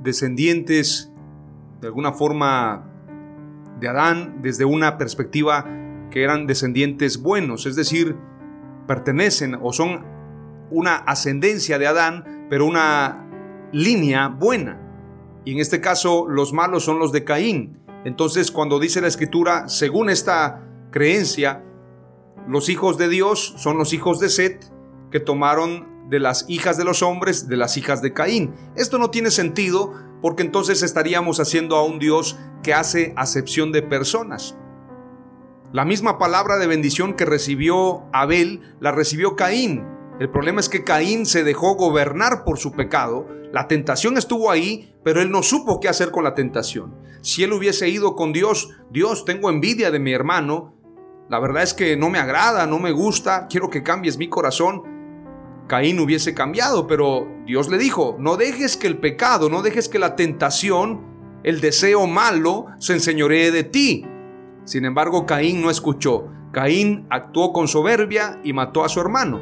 descendientes 0.00 1.12
de 1.80 1.88
alguna 1.88 2.12
forma 2.12 2.87
de 3.80 3.88
Adán 3.88 4.38
desde 4.42 4.64
una 4.64 4.98
perspectiva 4.98 5.64
que 6.10 6.22
eran 6.22 6.46
descendientes 6.46 7.20
buenos, 7.22 7.66
es 7.66 7.76
decir, 7.76 8.16
pertenecen 8.86 9.58
o 9.60 9.72
son 9.72 10.04
una 10.70 10.96
ascendencia 10.96 11.78
de 11.78 11.86
Adán, 11.86 12.46
pero 12.50 12.66
una 12.66 13.28
línea 13.72 14.28
buena. 14.28 14.80
Y 15.44 15.52
en 15.52 15.58
este 15.60 15.80
caso 15.80 16.26
los 16.28 16.52
malos 16.52 16.84
son 16.84 16.98
los 16.98 17.12
de 17.12 17.24
Caín. 17.24 17.78
Entonces 18.04 18.50
cuando 18.50 18.78
dice 18.78 19.00
la 19.00 19.08
escritura, 19.08 19.68
según 19.68 20.10
esta 20.10 20.64
creencia, 20.90 21.64
los 22.46 22.68
hijos 22.68 22.98
de 22.98 23.08
Dios 23.08 23.54
son 23.56 23.76
los 23.76 23.92
hijos 23.92 24.20
de 24.20 24.28
Set 24.28 24.72
que 25.10 25.20
tomaron 25.20 25.98
de 26.08 26.20
las 26.20 26.46
hijas 26.48 26.78
de 26.78 26.84
los 26.84 27.02
hombres, 27.02 27.48
de 27.48 27.56
las 27.56 27.76
hijas 27.76 28.00
de 28.00 28.12
Caín. 28.14 28.54
Esto 28.76 28.98
no 28.98 29.10
tiene 29.10 29.30
sentido 29.30 29.92
porque 30.20 30.42
entonces 30.42 30.82
estaríamos 30.82 31.40
haciendo 31.40 31.76
a 31.76 31.84
un 31.84 31.98
Dios 31.98 32.38
que 32.62 32.74
hace 32.74 33.12
acepción 33.16 33.72
de 33.72 33.82
personas. 33.82 34.56
La 35.72 35.84
misma 35.84 36.16
palabra 36.16 36.56
de 36.56 36.66
bendición 36.66 37.14
que 37.14 37.26
recibió 37.26 38.04
Abel 38.12 38.62
la 38.80 38.90
recibió 38.90 39.36
Caín. 39.36 39.86
El 40.18 40.30
problema 40.30 40.60
es 40.60 40.68
que 40.68 40.82
Caín 40.82 41.26
se 41.26 41.44
dejó 41.44 41.74
gobernar 41.74 42.42
por 42.44 42.58
su 42.58 42.72
pecado. 42.72 43.28
La 43.52 43.68
tentación 43.68 44.16
estuvo 44.16 44.50
ahí, 44.50 44.94
pero 45.04 45.20
él 45.20 45.30
no 45.30 45.42
supo 45.42 45.78
qué 45.78 45.88
hacer 45.88 46.10
con 46.10 46.24
la 46.24 46.34
tentación. 46.34 46.96
Si 47.20 47.44
él 47.44 47.52
hubiese 47.52 47.88
ido 47.88 48.16
con 48.16 48.32
Dios, 48.32 48.70
Dios, 48.90 49.24
tengo 49.24 49.50
envidia 49.50 49.90
de 49.90 49.98
mi 49.98 50.12
hermano. 50.12 50.74
La 51.28 51.38
verdad 51.38 51.62
es 51.62 51.74
que 51.74 51.96
no 51.96 52.08
me 52.08 52.18
agrada, 52.18 52.66
no 52.66 52.78
me 52.78 52.92
gusta, 52.92 53.46
quiero 53.48 53.68
que 53.68 53.82
cambies 53.82 54.16
mi 54.16 54.28
corazón. 54.28 54.97
Caín 55.68 56.00
hubiese 56.00 56.32
cambiado, 56.32 56.86
pero 56.86 57.28
Dios 57.46 57.68
le 57.68 57.76
dijo, 57.76 58.16
no 58.18 58.36
dejes 58.36 58.76
que 58.78 58.86
el 58.86 58.96
pecado, 58.96 59.50
no 59.50 59.60
dejes 59.62 59.88
que 59.88 59.98
la 59.98 60.16
tentación, 60.16 61.40
el 61.44 61.60
deseo 61.60 62.06
malo, 62.06 62.66
se 62.78 62.94
enseñoree 62.94 63.50
de 63.50 63.64
ti. 63.64 64.06
Sin 64.64 64.86
embargo, 64.86 65.26
Caín 65.26 65.60
no 65.60 65.70
escuchó. 65.70 66.28
Caín 66.52 67.06
actuó 67.10 67.52
con 67.52 67.68
soberbia 67.68 68.40
y 68.42 68.54
mató 68.54 68.82
a 68.82 68.88
su 68.88 69.00
hermano. 69.00 69.40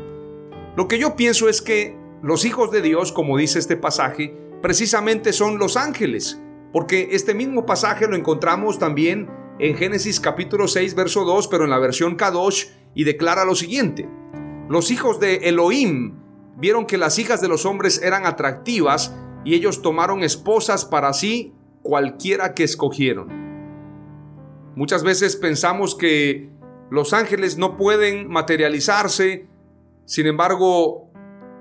Lo 0.76 0.88
que 0.88 0.98
yo 0.98 1.14
pienso 1.14 1.48
es 1.48 1.62
que 1.62 1.96
los 2.22 2.44
hijos 2.44 2.72
de 2.72 2.82
Dios, 2.82 3.12
como 3.12 3.38
dice 3.38 3.60
este 3.60 3.76
pasaje, 3.76 4.36
precisamente 4.60 5.32
son 5.32 5.58
los 5.58 5.76
ángeles, 5.76 6.42
porque 6.72 7.10
este 7.12 7.34
mismo 7.34 7.64
pasaje 7.64 8.08
lo 8.08 8.16
encontramos 8.16 8.80
también 8.80 9.30
en 9.60 9.76
Génesis 9.76 10.18
capítulo 10.18 10.66
6, 10.66 10.94
verso 10.96 11.24
2, 11.24 11.46
pero 11.48 11.64
en 11.64 11.70
la 11.70 11.78
versión 11.78 12.16
Kadosh, 12.16 12.66
y 12.94 13.04
declara 13.04 13.44
lo 13.44 13.54
siguiente. 13.54 14.08
Los 14.68 14.90
hijos 14.90 15.20
de 15.20 15.36
Elohim 15.48 16.14
vieron 16.56 16.86
que 16.86 16.98
las 16.98 17.18
hijas 17.18 17.40
de 17.40 17.48
los 17.48 17.66
hombres 17.66 18.02
eran 18.02 18.26
atractivas 18.26 19.14
y 19.44 19.54
ellos 19.54 19.80
tomaron 19.80 20.24
esposas 20.24 20.84
para 20.84 21.12
sí 21.12 21.54
cualquiera 21.82 22.52
que 22.52 22.64
escogieron. 22.64 23.28
Muchas 24.74 25.04
veces 25.04 25.36
pensamos 25.36 25.94
que 25.94 26.50
los 26.90 27.12
ángeles 27.12 27.58
no 27.58 27.76
pueden 27.76 28.28
materializarse, 28.28 29.46
sin 30.04 30.26
embargo, 30.26 31.10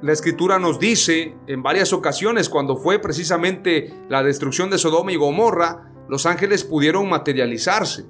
la 0.02 0.12
escritura 0.12 0.58
nos 0.58 0.80
dice 0.80 1.36
en 1.48 1.62
varias 1.62 1.94
ocasiones, 1.94 2.50
cuando 2.50 2.76
fue 2.76 3.00
precisamente 3.00 3.94
la 4.10 4.24
destrucción 4.24 4.70
de 4.70 4.80
Sodoma 4.80 5.12
y 5.12 5.16
Gomorra, 5.16 5.92
los 6.10 6.26
ángeles 6.26 6.64
pudieron 6.64 7.08
materializarse. 7.08 8.06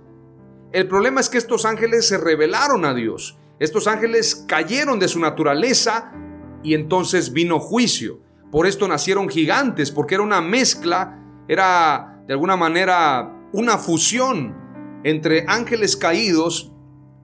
El 0.71 0.87
problema 0.87 1.19
es 1.19 1.29
que 1.29 1.37
estos 1.37 1.65
ángeles 1.65 2.07
se 2.07 2.17
rebelaron 2.17 2.85
a 2.85 2.93
Dios 2.93 3.37
estos 3.59 3.87
ángeles 3.87 4.45
cayeron 4.47 4.99
de 4.99 5.07
su 5.07 5.19
naturaleza 5.19 6.11
y 6.63 6.73
entonces 6.73 7.31
vino 7.31 7.59
juicio. 7.59 8.19
Por 8.51 8.67
esto 8.67 8.87
nacieron 8.87 9.29
gigantes, 9.29 9.91
porque 9.91 10.15
era 10.15 10.23
una 10.23 10.41
mezcla, 10.41 11.19
era 11.47 12.21
de 12.27 12.33
alguna 12.33 12.57
manera 12.57 13.31
una 13.53 13.77
fusión 13.77 14.55
entre 15.03 15.45
ángeles 15.47 15.95
caídos 15.95 16.73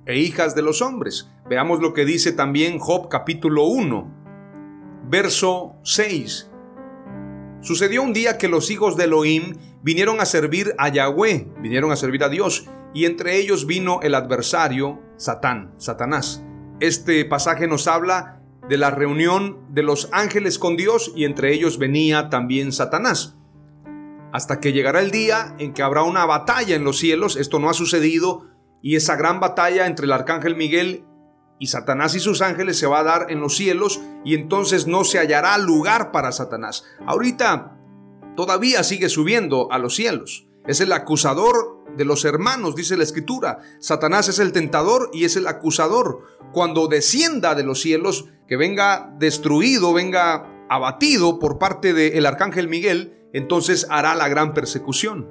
e 0.05 0.19
hijas 0.19 0.55
de 0.55 0.61
los 0.61 0.81
hombres. 0.81 1.29
Veamos 1.49 1.81
lo 1.81 1.93
que 1.93 2.05
dice 2.05 2.31
también 2.31 2.79
Job 2.79 3.09
capítulo 3.09 3.65
1, 3.65 5.05
verso 5.09 5.75
6. 5.83 6.49
Sucedió 7.61 8.01
un 8.01 8.13
día 8.13 8.37
que 8.37 8.47
los 8.47 8.71
hijos 8.71 8.95
de 8.97 9.03
Elohim 9.03 9.57
vinieron 9.83 10.21
a 10.21 10.25
servir 10.25 10.73
a 10.77 10.89
Yahweh, 10.89 11.47
vinieron 11.59 11.91
a 11.91 11.95
servir 11.95 12.23
a 12.23 12.29
Dios, 12.29 12.67
y 12.93 13.05
entre 13.05 13.37
ellos 13.37 13.67
vino 13.67 13.99
el 14.01 14.15
adversario, 14.15 14.99
Satán, 15.21 15.71
Satanás. 15.77 16.43
Este 16.79 17.23
pasaje 17.25 17.67
nos 17.67 17.87
habla 17.87 18.41
de 18.67 18.77
la 18.77 18.89
reunión 18.89 19.59
de 19.69 19.83
los 19.83 20.09
ángeles 20.11 20.57
con 20.57 20.75
Dios 20.75 21.11
y 21.15 21.25
entre 21.25 21.53
ellos 21.53 21.77
venía 21.77 22.29
también 22.29 22.71
Satanás. 22.71 23.37
Hasta 24.33 24.59
que 24.59 24.73
llegará 24.73 24.99
el 24.99 25.11
día 25.11 25.53
en 25.59 25.73
que 25.73 25.83
habrá 25.83 26.01
una 26.01 26.25
batalla 26.25 26.75
en 26.75 26.83
los 26.83 26.97
cielos, 26.97 27.35
esto 27.35 27.59
no 27.59 27.69
ha 27.69 27.75
sucedido, 27.75 28.47
y 28.81 28.95
esa 28.95 29.15
gran 29.15 29.39
batalla 29.39 29.85
entre 29.85 30.05
el 30.05 30.11
arcángel 30.11 30.55
Miguel 30.55 31.05
y 31.59 31.67
Satanás 31.67 32.15
y 32.15 32.19
sus 32.19 32.41
ángeles 32.41 32.79
se 32.79 32.87
va 32.87 33.01
a 33.01 33.03
dar 33.03 33.27
en 33.29 33.41
los 33.41 33.55
cielos 33.55 34.01
y 34.25 34.33
entonces 34.33 34.87
no 34.87 35.03
se 35.03 35.19
hallará 35.19 35.55
lugar 35.59 36.11
para 36.11 36.31
Satanás. 36.31 36.83
Ahorita 37.05 37.77
todavía 38.35 38.83
sigue 38.83 39.07
subiendo 39.07 39.71
a 39.71 39.77
los 39.77 39.95
cielos. 39.95 40.47
Es 40.65 40.81
el 40.81 40.91
acusador 40.91 41.80
de 41.97 42.05
los 42.05 42.25
hermanos, 42.25 42.75
dice 42.75 42.97
la 42.97 43.03
escritura. 43.03 43.59
Satanás 43.79 44.27
es 44.29 44.39
el 44.39 44.51
tentador 44.51 45.09
y 45.13 45.25
es 45.25 45.35
el 45.35 45.47
acusador. 45.47 46.23
Cuando 46.53 46.87
descienda 46.87 47.55
de 47.55 47.63
los 47.63 47.81
cielos, 47.81 48.27
que 48.47 48.57
venga 48.57 49.13
destruido, 49.17 49.93
venga 49.93 50.65
abatido 50.69 51.39
por 51.39 51.57
parte 51.57 51.93
del 51.93 52.25
arcángel 52.25 52.67
Miguel, 52.67 53.17
entonces 53.33 53.87
hará 53.89 54.15
la 54.15 54.27
gran 54.27 54.53
persecución. 54.53 55.29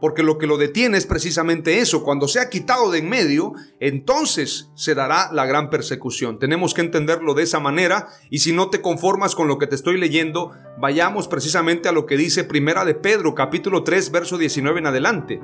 Porque 0.00 0.22
lo 0.22 0.36
que 0.36 0.46
lo 0.46 0.58
detiene 0.58 0.98
es 0.98 1.06
precisamente 1.06 1.78
eso. 1.78 2.02
Cuando 2.02 2.28
sea 2.28 2.50
quitado 2.50 2.90
de 2.90 2.98
en 2.98 3.08
medio, 3.08 3.54
entonces 3.80 4.70
se 4.74 4.94
dará 4.94 5.32
la 5.32 5.46
gran 5.46 5.70
persecución. 5.70 6.38
Tenemos 6.38 6.74
que 6.74 6.82
entenderlo 6.82 7.34
de 7.34 7.44
esa 7.44 7.60
manera. 7.60 8.08
Y 8.28 8.40
si 8.40 8.52
no 8.52 8.68
te 8.68 8.82
conformas 8.82 9.34
con 9.34 9.48
lo 9.48 9.58
que 9.58 9.66
te 9.66 9.74
estoy 9.74 9.98
leyendo, 9.98 10.52
vayamos 10.78 11.28
precisamente 11.28 11.88
a 11.88 11.92
lo 11.92 12.04
que 12.04 12.18
dice 12.18 12.44
Primera 12.44 12.84
de 12.84 12.94
Pedro, 12.94 13.34
capítulo 13.34 13.84
3, 13.84 14.10
verso 14.10 14.36
19 14.36 14.80
en 14.80 14.86
adelante. 14.86 15.40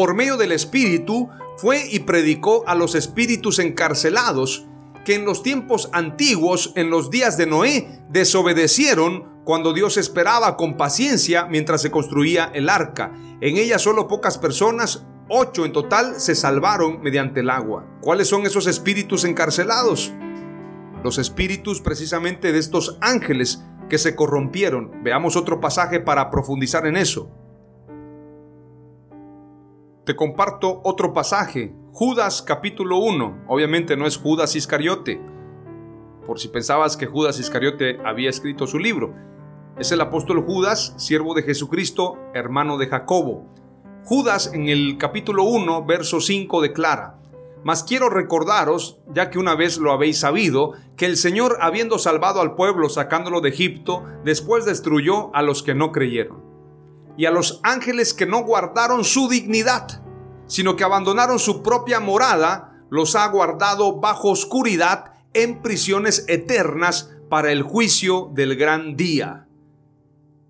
Por 0.00 0.14
medio 0.14 0.38
del 0.38 0.52
Espíritu 0.52 1.28
fue 1.58 1.86
y 1.90 1.98
predicó 1.98 2.64
a 2.66 2.74
los 2.74 2.94
espíritus 2.94 3.58
encarcelados 3.58 4.64
que 5.04 5.14
en 5.14 5.26
los 5.26 5.42
tiempos 5.42 5.90
antiguos, 5.92 6.72
en 6.74 6.88
los 6.88 7.10
días 7.10 7.36
de 7.36 7.44
Noé, 7.44 8.00
desobedecieron 8.08 9.42
cuando 9.44 9.74
Dios 9.74 9.98
esperaba 9.98 10.56
con 10.56 10.78
paciencia 10.78 11.44
mientras 11.44 11.82
se 11.82 11.90
construía 11.90 12.50
el 12.54 12.70
arca. 12.70 13.12
En 13.42 13.58
ella 13.58 13.78
solo 13.78 14.08
pocas 14.08 14.38
personas, 14.38 15.04
ocho 15.28 15.66
en 15.66 15.72
total, 15.72 16.18
se 16.18 16.34
salvaron 16.34 17.02
mediante 17.02 17.40
el 17.40 17.50
agua. 17.50 17.84
¿Cuáles 18.00 18.26
son 18.26 18.46
esos 18.46 18.66
espíritus 18.66 19.24
encarcelados? 19.24 20.14
Los 21.04 21.18
espíritus 21.18 21.82
precisamente 21.82 22.52
de 22.52 22.58
estos 22.58 22.96
ángeles 23.02 23.62
que 23.90 23.98
se 23.98 24.16
corrompieron. 24.16 25.02
Veamos 25.04 25.36
otro 25.36 25.60
pasaje 25.60 26.00
para 26.00 26.30
profundizar 26.30 26.86
en 26.86 26.96
eso. 26.96 27.30
Te 30.10 30.16
comparto 30.16 30.80
otro 30.82 31.14
pasaje, 31.14 31.72
Judas 31.92 32.42
capítulo 32.42 32.98
1. 32.98 33.44
Obviamente 33.46 33.96
no 33.96 34.08
es 34.08 34.16
Judas 34.16 34.56
Iscariote, 34.56 35.20
por 36.26 36.40
si 36.40 36.48
pensabas 36.48 36.96
que 36.96 37.06
Judas 37.06 37.38
Iscariote 37.38 38.00
había 38.04 38.28
escrito 38.28 38.66
su 38.66 38.80
libro. 38.80 39.14
Es 39.78 39.92
el 39.92 40.00
apóstol 40.00 40.42
Judas, 40.44 40.94
siervo 40.96 41.32
de 41.34 41.44
Jesucristo, 41.44 42.18
hermano 42.34 42.76
de 42.76 42.88
Jacobo. 42.88 43.46
Judas 44.02 44.50
en 44.52 44.68
el 44.68 44.98
capítulo 44.98 45.44
1, 45.44 45.86
verso 45.86 46.20
5 46.20 46.60
declara, 46.60 47.20
Mas 47.62 47.84
quiero 47.84 48.10
recordaros, 48.10 48.98
ya 49.14 49.30
que 49.30 49.38
una 49.38 49.54
vez 49.54 49.78
lo 49.78 49.92
habéis 49.92 50.18
sabido, 50.18 50.72
que 50.96 51.06
el 51.06 51.16
Señor, 51.16 51.58
habiendo 51.60 52.00
salvado 52.00 52.40
al 52.40 52.56
pueblo 52.56 52.88
sacándolo 52.88 53.40
de 53.42 53.50
Egipto, 53.50 54.02
después 54.24 54.64
destruyó 54.64 55.32
a 55.36 55.42
los 55.42 55.62
que 55.62 55.76
no 55.76 55.92
creyeron. 55.92 56.50
Y 57.16 57.26
a 57.26 57.30
los 57.30 57.60
ángeles 57.62 58.14
que 58.14 58.26
no 58.26 58.42
guardaron 58.42 59.04
su 59.04 59.28
dignidad, 59.28 59.99
sino 60.50 60.74
que 60.74 60.82
abandonaron 60.82 61.38
su 61.38 61.62
propia 61.62 62.00
morada, 62.00 62.84
los 62.90 63.14
ha 63.14 63.26
guardado 63.28 64.00
bajo 64.00 64.30
oscuridad 64.30 65.12
en 65.32 65.62
prisiones 65.62 66.24
eternas 66.26 67.10
para 67.28 67.52
el 67.52 67.62
juicio 67.62 68.30
del 68.34 68.56
gran 68.56 68.96
día. 68.96 69.46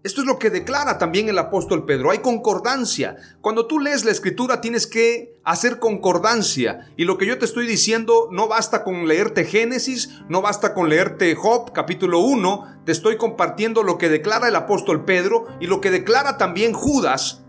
Esto 0.02 0.22
es 0.22 0.26
lo 0.26 0.38
que 0.38 0.48
declara 0.48 0.96
también 0.96 1.28
el 1.28 1.38
apóstol 1.38 1.84
Pedro. 1.84 2.10
Hay 2.10 2.20
concordancia. 2.20 3.16
Cuando 3.42 3.66
tú 3.66 3.78
lees 3.78 4.06
la 4.06 4.10
escritura 4.10 4.62
tienes 4.62 4.86
que 4.86 5.38
hacer 5.44 5.78
concordancia. 5.78 6.90
Y 6.96 7.04
lo 7.04 7.18
que 7.18 7.26
yo 7.26 7.38
te 7.38 7.44
estoy 7.44 7.66
diciendo 7.66 8.30
no 8.32 8.48
basta 8.48 8.82
con 8.82 9.06
leerte 9.06 9.44
Génesis, 9.44 10.22
no 10.30 10.40
basta 10.40 10.72
con 10.72 10.88
leerte 10.88 11.34
Job 11.34 11.72
capítulo 11.74 12.20
1. 12.20 12.80
Te 12.86 12.92
estoy 12.92 13.18
compartiendo 13.18 13.82
lo 13.82 13.98
que 13.98 14.08
declara 14.08 14.48
el 14.48 14.56
apóstol 14.56 15.04
Pedro 15.04 15.44
y 15.60 15.66
lo 15.66 15.82
que 15.82 15.90
declara 15.90 16.38
también 16.38 16.72
Judas. 16.72 17.42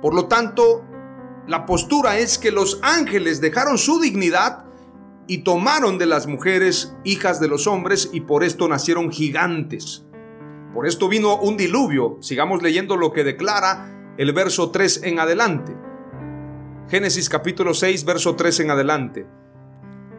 Por 0.00 0.14
lo 0.14 0.26
tanto, 0.26 0.86
la 1.50 1.66
postura 1.66 2.20
es 2.20 2.38
que 2.38 2.52
los 2.52 2.78
ángeles 2.80 3.40
dejaron 3.40 3.76
su 3.76 3.98
dignidad 3.98 4.66
y 5.26 5.38
tomaron 5.38 5.98
de 5.98 6.06
las 6.06 6.28
mujeres 6.28 6.94
hijas 7.02 7.40
de 7.40 7.48
los 7.48 7.66
hombres 7.66 8.08
y 8.12 8.20
por 8.20 8.44
esto 8.44 8.68
nacieron 8.68 9.10
gigantes. 9.10 10.06
Por 10.72 10.86
esto 10.86 11.08
vino 11.08 11.40
un 11.40 11.56
diluvio. 11.56 12.18
Sigamos 12.20 12.62
leyendo 12.62 12.96
lo 12.96 13.12
que 13.12 13.24
declara 13.24 14.14
el 14.16 14.32
verso 14.32 14.70
3 14.70 15.02
en 15.02 15.18
adelante. 15.18 15.76
Génesis 16.88 17.28
capítulo 17.28 17.74
6, 17.74 18.04
verso 18.04 18.36
3 18.36 18.60
en 18.60 18.70
adelante. 18.70 19.26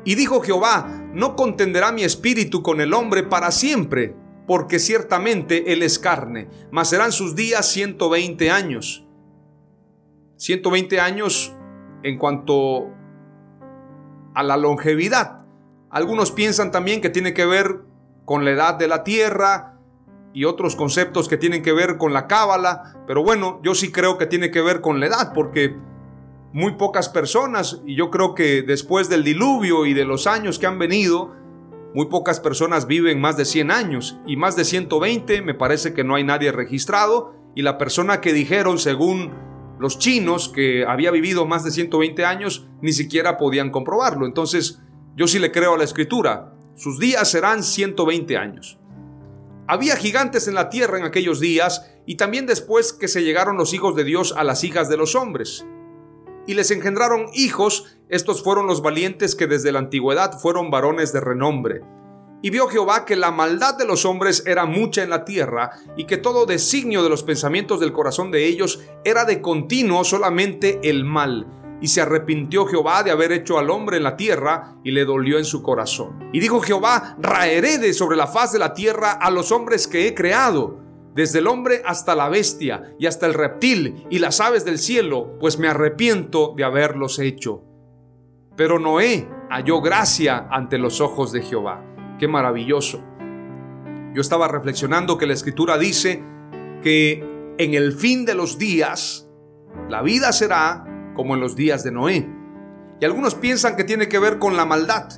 Y 0.03 0.15
dijo 0.15 0.41
Jehová, 0.41 1.01
no 1.13 1.37
contenderá 1.37 1.93
mi 1.93 2.03
espíritu 2.03 2.61
con 2.61 2.81
el 2.81 2.93
hombre 2.93 3.23
para 3.23 3.51
siempre, 3.51 4.17
porque 4.47 4.79
ciertamente 4.79 5.71
él 5.71 5.81
es 5.81 5.97
carne, 5.97 6.49
mas 6.71 6.89
serán 6.89 7.13
sus 7.13 7.35
días 7.35 7.71
120 7.71 8.51
años. 8.51 9.07
120 10.41 10.99
años 10.99 11.55
en 12.01 12.17
cuanto 12.17 12.89
a 14.33 14.41
la 14.41 14.57
longevidad. 14.57 15.45
Algunos 15.91 16.31
piensan 16.31 16.71
también 16.71 16.99
que 16.99 17.11
tiene 17.11 17.35
que 17.35 17.45
ver 17.45 17.81
con 18.25 18.43
la 18.43 18.49
edad 18.49 18.73
de 18.73 18.87
la 18.87 19.03
tierra, 19.03 19.77
y 20.33 20.45
otros 20.45 20.75
conceptos 20.75 21.29
que 21.29 21.37
tienen 21.37 21.61
que 21.61 21.73
ver 21.73 21.97
con 21.97 22.11
la 22.11 22.25
cábala, 22.25 22.95
pero 23.05 23.21
bueno, 23.23 23.59
yo 23.61 23.75
sí 23.75 23.91
creo 23.91 24.17
que 24.17 24.25
tiene 24.25 24.49
que 24.49 24.61
ver 24.61 24.81
con 24.81 24.99
la 24.99 25.05
edad, 25.05 25.31
porque 25.35 25.75
muy 26.53 26.71
pocas 26.71 27.09
personas, 27.09 27.83
y 27.85 27.95
yo 27.95 28.09
creo 28.09 28.33
que 28.33 28.63
después 28.63 29.09
del 29.09 29.23
diluvio 29.23 29.85
y 29.85 29.93
de 29.93 30.05
los 30.05 30.25
años 30.25 30.57
que 30.57 30.65
han 30.65 30.79
venido, 30.79 31.35
muy 31.93 32.07
pocas 32.07 32.39
personas 32.39 32.87
viven 32.87 33.21
más 33.21 33.37
de 33.37 33.45
100 33.45 33.69
años, 33.69 34.19
y 34.25 34.37
más 34.37 34.55
de 34.55 34.63
120 34.65 35.43
me 35.43 35.53
parece 35.53 35.93
que 35.93 36.03
no 36.03 36.15
hay 36.15 36.23
nadie 36.23 36.51
registrado, 36.51 37.35
y 37.53 37.61
la 37.61 37.77
persona 37.77 38.21
que 38.21 38.33
dijeron, 38.33 38.79
según 38.79 39.50
los 39.81 39.97
chinos, 39.97 40.47
que 40.47 40.85
había 40.85 41.09
vivido 41.09 41.47
más 41.47 41.63
de 41.63 41.71
120 41.71 42.23
años, 42.23 42.67
ni 42.83 42.93
siquiera 42.93 43.39
podían 43.39 43.71
comprobarlo. 43.71 44.27
Entonces, 44.27 44.79
yo 45.15 45.27
sí 45.27 45.39
le 45.39 45.51
creo 45.51 45.73
a 45.73 45.77
la 45.79 45.83
escritura, 45.83 46.53
sus 46.75 46.99
días 46.99 47.31
serán 47.31 47.63
120 47.63 48.37
años. 48.37 48.77
Había 49.67 49.95
gigantes 49.95 50.47
en 50.47 50.53
la 50.53 50.69
tierra 50.69 50.99
en 50.99 51.03
aquellos 51.03 51.39
días 51.39 51.91
y 52.05 52.15
también 52.15 52.45
después 52.45 52.93
que 52.93 53.07
se 53.07 53.23
llegaron 53.23 53.57
los 53.57 53.73
hijos 53.73 53.95
de 53.95 54.03
Dios 54.03 54.35
a 54.37 54.43
las 54.43 54.63
hijas 54.63 54.87
de 54.87 54.97
los 54.97 55.15
hombres. 55.15 55.65
Y 56.45 56.53
les 56.53 56.69
engendraron 56.69 57.31
hijos, 57.33 57.97
estos 58.07 58.43
fueron 58.43 58.67
los 58.67 58.83
valientes 58.83 59.33
que 59.33 59.47
desde 59.47 59.71
la 59.71 59.79
antigüedad 59.79 60.39
fueron 60.39 60.69
varones 60.69 61.11
de 61.11 61.21
renombre. 61.21 61.81
Y 62.41 62.49
vio 62.49 62.67
Jehová 62.67 63.05
que 63.05 63.15
la 63.15 63.31
maldad 63.31 63.77
de 63.77 63.85
los 63.85 64.05
hombres 64.05 64.43
era 64.45 64.65
mucha 64.65 65.03
en 65.03 65.09
la 65.09 65.25
tierra, 65.25 65.71
y 65.95 66.05
que 66.05 66.17
todo 66.17 66.45
designio 66.45 67.03
de 67.03 67.09
los 67.09 67.23
pensamientos 67.23 67.79
del 67.79 67.93
corazón 67.93 68.31
de 68.31 68.45
ellos 68.47 68.79
era 69.03 69.25
de 69.25 69.41
continuo 69.41 70.03
solamente 70.03 70.79
el 70.83 71.05
mal 71.05 71.47
y 71.81 71.87
se 71.87 71.99
arrepintió 71.99 72.67
Jehová 72.67 73.03
de 73.03 73.11
haber 73.11 73.31
hecho 73.31 73.57
al 73.57 73.71
hombre 73.71 73.97
en 73.97 74.03
la 74.03 74.15
tierra 74.15 74.75
y 74.83 74.91
le 74.91 75.03
dolió 75.03 75.39
en 75.39 75.45
su 75.45 75.63
corazón. 75.63 76.29
Y 76.31 76.39
dijo 76.39 76.61
Jehová, 76.61 77.17
raeré 77.19 77.79
de 77.79 77.93
sobre 77.93 78.15
la 78.15 78.27
faz 78.27 78.53
de 78.53 78.59
la 78.59 78.73
tierra 78.73 79.11
a 79.13 79.31
los 79.31 79.51
hombres 79.51 79.87
que 79.87 80.07
he 80.07 80.13
creado, 80.13 80.79
desde 81.15 81.39
el 81.39 81.47
hombre 81.47 81.81
hasta 81.85 82.15
la 82.15 82.29
bestia 82.29 82.95
y 82.97 83.07
hasta 83.07 83.25
el 83.25 83.33
reptil 83.33 84.05
y 84.09 84.19
las 84.19 84.39
aves 84.39 84.63
del 84.63 84.77
cielo, 84.77 85.37
pues 85.39 85.59
me 85.59 85.67
arrepiento 85.67 86.53
de 86.55 86.63
haberlos 86.63 87.19
hecho. 87.19 87.63
Pero 88.55 88.79
Noé 88.79 89.27
halló 89.49 89.81
gracia 89.81 90.47
ante 90.51 90.77
los 90.77 91.01
ojos 91.01 91.31
de 91.31 91.41
Jehová. 91.41 91.83
Qué 92.21 92.27
maravilloso. 92.27 93.03
Yo 94.13 94.21
estaba 94.21 94.47
reflexionando 94.47 95.17
que 95.17 95.25
la 95.25 95.33
escritura 95.33 95.79
dice 95.79 96.23
que 96.83 97.25
en 97.57 97.73
el 97.73 97.93
fin 97.93 98.25
de 98.25 98.35
los 98.35 98.59
días 98.59 99.27
la 99.89 100.03
vida 100.03 100.31
será 100.31 100.85
como 101.15 101.33
en 101.33 101.41
los 101.41 101.55
días 101.55 101.83
de 101.83 101.91
Noé. 101.91 102.29
Y 102.99 103.05
algunos 103.05 103.33
piensan 103.33 103.75
que 103.75 103.85
tiene 103.85 104.07
que 104.07 104.19
ver 104.19 104.37
con 104.37 104.55
la 104.55 104.65
maldad. 104.65 105.09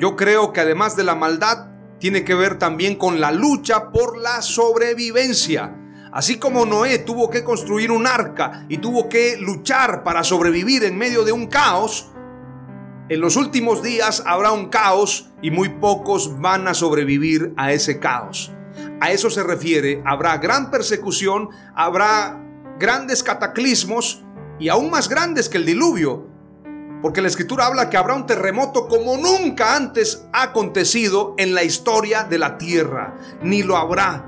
Yo 0.00 0.16
creo 0.16 0.52
que 0.52 0.62
además 0.62 0.96
de 0.96 1.04
la 1.04 1.14
maldad, 1.14 1.68
tiene 2.00 2.24
que 2.24 2.34
ver 2.34 2.58
también 2.58 2.96
con 2.96 3.20
la 3.20 3.30
lucha 3.30 3.92
por 3.92 4.18
la 4.18 4.42
sobrevivencia. 4.42 5.78
Así 6.10 6.40
como 6.40 6.66
Noé 6.66 6.98
tuvo 6.98 7.30
que 7.30 7.44
construir 7.44 7.92
un 7.92 8.08
arca 8.08 8.66
y 8.68 8.78
tuvo 8.78 9.08
que 9.08 9.36
luchar 9.36 10.02
para 10.02 10.24
sobrevivir 10.24 10.82
en 10.82 10.98
medio 10.98 11.24
de 11.24 11.30
un 11.30 11.46
caos, 11.46 12.11
en 13.12 13.20
los 13.20 13.36
últimos 13.36 13.82
días 13.82 14.22
habrá 14.24 14.52
un 14.52 14.70
caos 14.70 15.28
y 15.42 15.50
muy 15.50 15.68
pocos 15.68 16.40
van 16.40 16.66
a 16.66 16.72
sobrevivir 16.72 17.52
a 17.58 17.72
ese 17.72 17.98
caos. 17.98 18.52
A 19.00 19.10
eso 19.10 19.28
se 19.28 19.42
refiere, 19.42 20.02
habrá 20.06 20.38
gran 20.38 20.70
persecución, 20.70 21.50
habrá 21.74 22.40
grandes 22.78 23.22
cataclismos 23.22 24.24
y 24.58 24.70
aún 24.70 24.90
más 24.90 25.10
grandes 25.10 25.50
que 25.50 25.58
el 25.58 25.66
diluvio. 25.66 26.26
Porque 27.02 27.20
la 27.20 27.28
escritura 27.28 27.66
habla 27.66 27.90
que 27.90 27.98
habrá 27.98 28.14
un 28.14 28.24
terremoto 28.24 28.88
como 28.88 29.18
nunca 29.18 29.76
antes 29.76 30.24
ha 30.32 30.44
acontecido 30.44 31.34
en 31.36 31.52
la 31.52 31.64
historia 31.64 32.24
de 32.24 32.38
la 32.38 32.56
tierra, 32.56 33.18
ni 33.42 33.62
lo 33.62 33.76
habrá. 33.76 34.24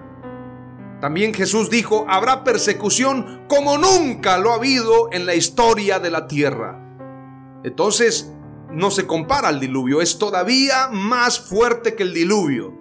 También 1.01 1.33
Jesús 1.33 1.71
dijo, 1.71 2.05
habrá 2.09 2.45
persecución 2.45 3.45
como 3.49 3.79
nunca 3.79 4.37
lo 4.37 4.53
ha 4.53 4.57
habido 4.57 5.09
en 5.11 5.25
la 5.25 5.35
historia 5.35 6.01
de 6.01 6.11
la 6.11 6.27
tierra. 6.27 6.81
Entonces, 7.63 8.31
no 8.75 8.91
se 8.91 9.07
compara 9.07 9.49
al 9.49 9.61
diluvio, 9.61 10.01
es 10.01 10.19
todavía 10.19 10.89
más 10.91 11.39
fuerte 11.39 11.95
que 11.95 12.03
el 12.03 12.13
diluvio. 12.13 12.75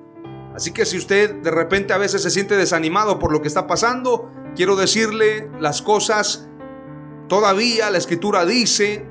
Así 0.55 0.71
que 0.71 0.85
si 0.85 0.97
usted 0.97 1.41
de 1.41 1.51
repente 1.51 1.93
a 1.93 1.97
veces 1.97 2.21
se 2.21 2.29
siente 2.29 2.55
desanimado 2.55 3.19
por 3.19 3.31
lo 3.31 3.41
que 3.41 3.47
está 3.47 3.67
pasando, 3.67 4.31
quiero 4.55 4.75
decirle 4.75 5.49
las 5.59 5.81
cosas, 5.81 6.47
todavía 7.27 7.89
la 7.89 7.97
escritura 7.97 8.45
dice 8.45 9.07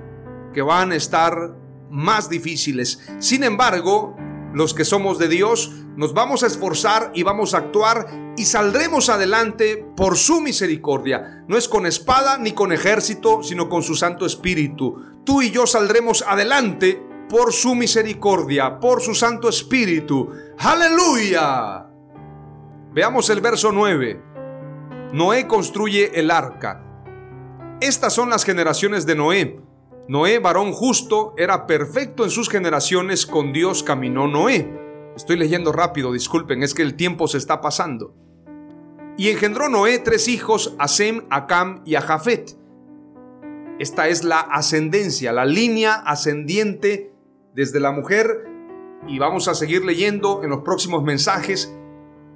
que 0.53 0.63
van 0.63 0.93
a 0.93 0.97
estar 0.97 1.57
más 1.91 2.29
difíciles. 2.29 3.01
Sin 3.19 3.43
embargo, 3.45 4.17
los 4.55 4.75
que 4.75 4.85
somos 4.85 5.19
de 5.19 5.29
Dios, 5.29 5.73
nos 5.97 6.15
vamos 6.15 6.43
a 6.43 6.47
esforzar 6.47 7.11
y 7.15 7.23
vamos 7.23 7.55
a 7.55 7.59
actuar 7.59 8.07
y 8.37 8.45
saldremos 8.45 9.09
adelante 9.09 9.85
por 9.97 10.17
su 10.17 10.41
misericordia. 10.41 11.45
No 11.49 11.57
es 11.57 11.69
con 11.69 11.87
espada 11.87 12.39
ni 12.39 12.53
con 12.53 12.73
ejército, 12.73 13.43
sino 13.43 13.69
con 13.69 13.83
su 13.83 13.95
Santo 13.95 14.25
Espíritu. 14.25 14.97
Tú 15.25 15.43
y 15.43 15.51
yo 15.51 15.67
saldremos 15.67 16.25
adelante 16.27 17.01
por 17.29 17.53
su 17.53 17.75
misericordia, 17.75 18.81
por 18.81 19.01
su 19.01 19.15
Santo 19.15 19.49
Espíritu. 19.49 20.31
Aleluya. 20.59 21.87
Veamos 22.93 23.31
el 23.31 23.41
verso 23.41 23.73
9. 23.73 24.23
Noé 25.13 25.47
construye 25.47 26.19
el 26.19 26.31
arca. 26.31 26.85
Estas 27.81 28.13
son 28.13 28.31
las 28.31 28.45
generaciones 28.45 29.07
de 29.07 29.15
Noé. 29.15 29.61
Noé, 30.09 30.41
varón 30.41 30.73
justo, 30.73 31.35
era 31.39 31.67
perfecto 31.67 32.25
en 32.25 32.31
sus 32.31 32.51
generaciones, 32.51 33.25
con 33.25 33.53
Dios 33.53 33.83
caminó 33.83 34.27
Noé. 34.27 34.81
Estoy 35.17 35.37
leyendo 35.37 35.73
rápido, 35.73 36.13
disculpen, 36.13 36.63
es 36.63 36.75
que 36.75 36.83
el 36.83 36.97
tiempo 36.97 37.29
se 37.29 37.39
está 37.39 37.61
pasando. 37.61 38.15
Y 39.17 39.31
engendró 39.31 39.69
Noé 39.69 39.99
tres 40.01 40.27
hijos, 40.29 40.75
a 40.79 40.89
Sem, 40.89 41.25
a 41.31 41.47
Cam 41.47 41.83
y 41.85 41.95
a 41.95 42.01
Jafet. 42.01 42.57
Esta 43.79 44.09
es 44.09 44.23
la 44.23 44.41
ascendencia, 44.41 45.33
la 45.33 45.45
línea 45.45 45.95
ascendiente 45.95 47.13
desde 47.55 47.81
la 47.81 47.93
mujer. 47.93 48.49
Y 49.09 49.19
vamos 49.19 49.49
a 49.49 49.55
seguir 49.55 49.85
leyendo 49.85 50.43
en 50.45 50.51
los 50.51 50.63
próximos 50.63 51.03
mensajes 51.03 51.75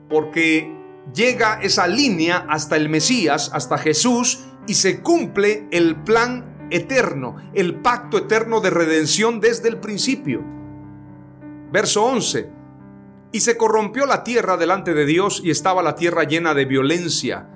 porque 0.09 0.73
llega 1.15 1.61
esa 1.63 1.87
línea 1.87 2.47
hasta 2.49 2.77
el 2.77 2.89
Mesías, 2.89 3.51
hasta 3.53 3.79
Jesús, 3.79 4.45
y 4.67 4.75
se 4.75 5.03
cumple 5.03 5.69
el 5.71 6.03
plan 6.03 6.69
eterno, 6.71 7.37
el 7.55 7.77
pacto 7.77 8.19
eterno 8.19 8.61
de 8.61 8.71
redención 8.71 9.41
desde 9.41 9.69
el 9.69 9.79
principio. 9.79 10.43
Verso 11.71 12.05
11. 12.05 12.51
Y 13.33 13.41
se 13.41 13.57
corrompió 13.57 14.07
la 14.07 14.25
tierra 14.25 14.57
delante 14.57 14.95
de 14.95 15.05
Dios 15.05 15.41
y 15.45 15.51
estaba 15.51 15.83
la 15.83 15.95
tierra 15.95 16.25
llena 16.25 16.55
de 16.55 16.65
violencia. 16.65 17.49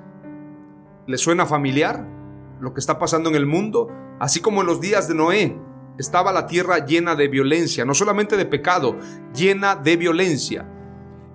¿Le 1.06 1.18
suena 1.18 1.46
familiar 1.46 2.19
lo 2.60 2.74
que 2.74 2.80
está 2.80 2.98
pasando 2.98 3.28
en 3.30 3.36
el 3.36 3.46
mundo? 3.46 3.88
Así 4.18 4.40
como 4.40 4.60
en 4.60 4.66
los 4.66 4.80
días 4.80 5.08
de 5.08 5.14
Noé, 5.14 5.58
estaba 5.98 6.32
la 6.32 6.46
tierra 6.46 6.84
llena 6.84 7.14
de 7.14 7.28
violencia, 7.28 7.84
no 7.84 7.94
solamente 7.94 8.36
de 8.36 8.46
pecado, 8.46 8.98
llena 9.34 9.76
de 9.76 9.96
violencia. 9.96 10.68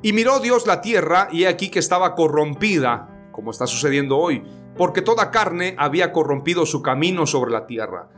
Y 0.02 0.14
miró 0.14 0.40
Dios 0.40 0.68
la 0.68 0.82
tierra 0.82 1.28
y 1.32 1.44
he 1.44 1.48
aquí 1.48 1.70
que 1.70 1.80
estaba 1.80 2.16
corrompida, 2.16 3.30
como 3.32 3.52
está 3.52 3.68
sucediendo 3.68 4.18
hoy 4.18 4.44
porque 4.78 5.02
toda 5.02 5.32
carne 5.32 5.76
había 5.78 6.12
corrompido 6.12 6.66
su 6.66 6.82
camino 6.82 7.26
sobre 7.26 7.52
la 7.52 7.66
tierra. 7.66 8.10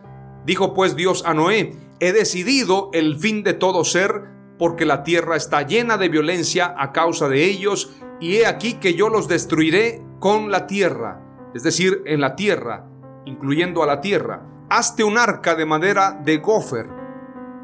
Dijo 0.45 0.73
pues 0.73 0.95
Dios 0.95 1.23
a 1.25 1.33
Noé, 1.33 1.75
he 1.99 2.13
decidido 2.13 2.89
el 2.93 3.17
fin 3.17 3.43
de 3.43 3.53
todo 3.53 3.83
ser, 3.83 4.23
porque 4.57 4.85
la 4.85 5.03
tierra 5.03 5.35
está 5.35 5.61
llena 5.61 5.97
de 5.97 6.09
violencia 6.09 6.73
a 6.77 6.91
causa 6.91 7.27
de 7.29 7.45
ellos, 7.45 7.91
y 8.19 8.37
he 8.37 8.47
aquí 8.47 8.75
que 8.75 8.95
yo 8.95 9.09
los 9.09 9.27
destruiré 9.27 10.01
con 10.19 10.49
la 10.49 10.65
tierra, 10.65 11.21
es 11.53 11.63
decir, 11.63 12.01
en 12.05 12.21
la 12.21 12.35
tierra, 12.35 12.87
incluyendo 13.27 13.83
a 13.83 13.85
la 13.85 14.01
tierra. 14.01 14.41
Hazte 14.69 15.03
un 15.03 15.17
arca 15.17 15.55
de 15.55 15.65
madera 15.65 16.19
de 16.23 16.37
gofer, 16.37 16.87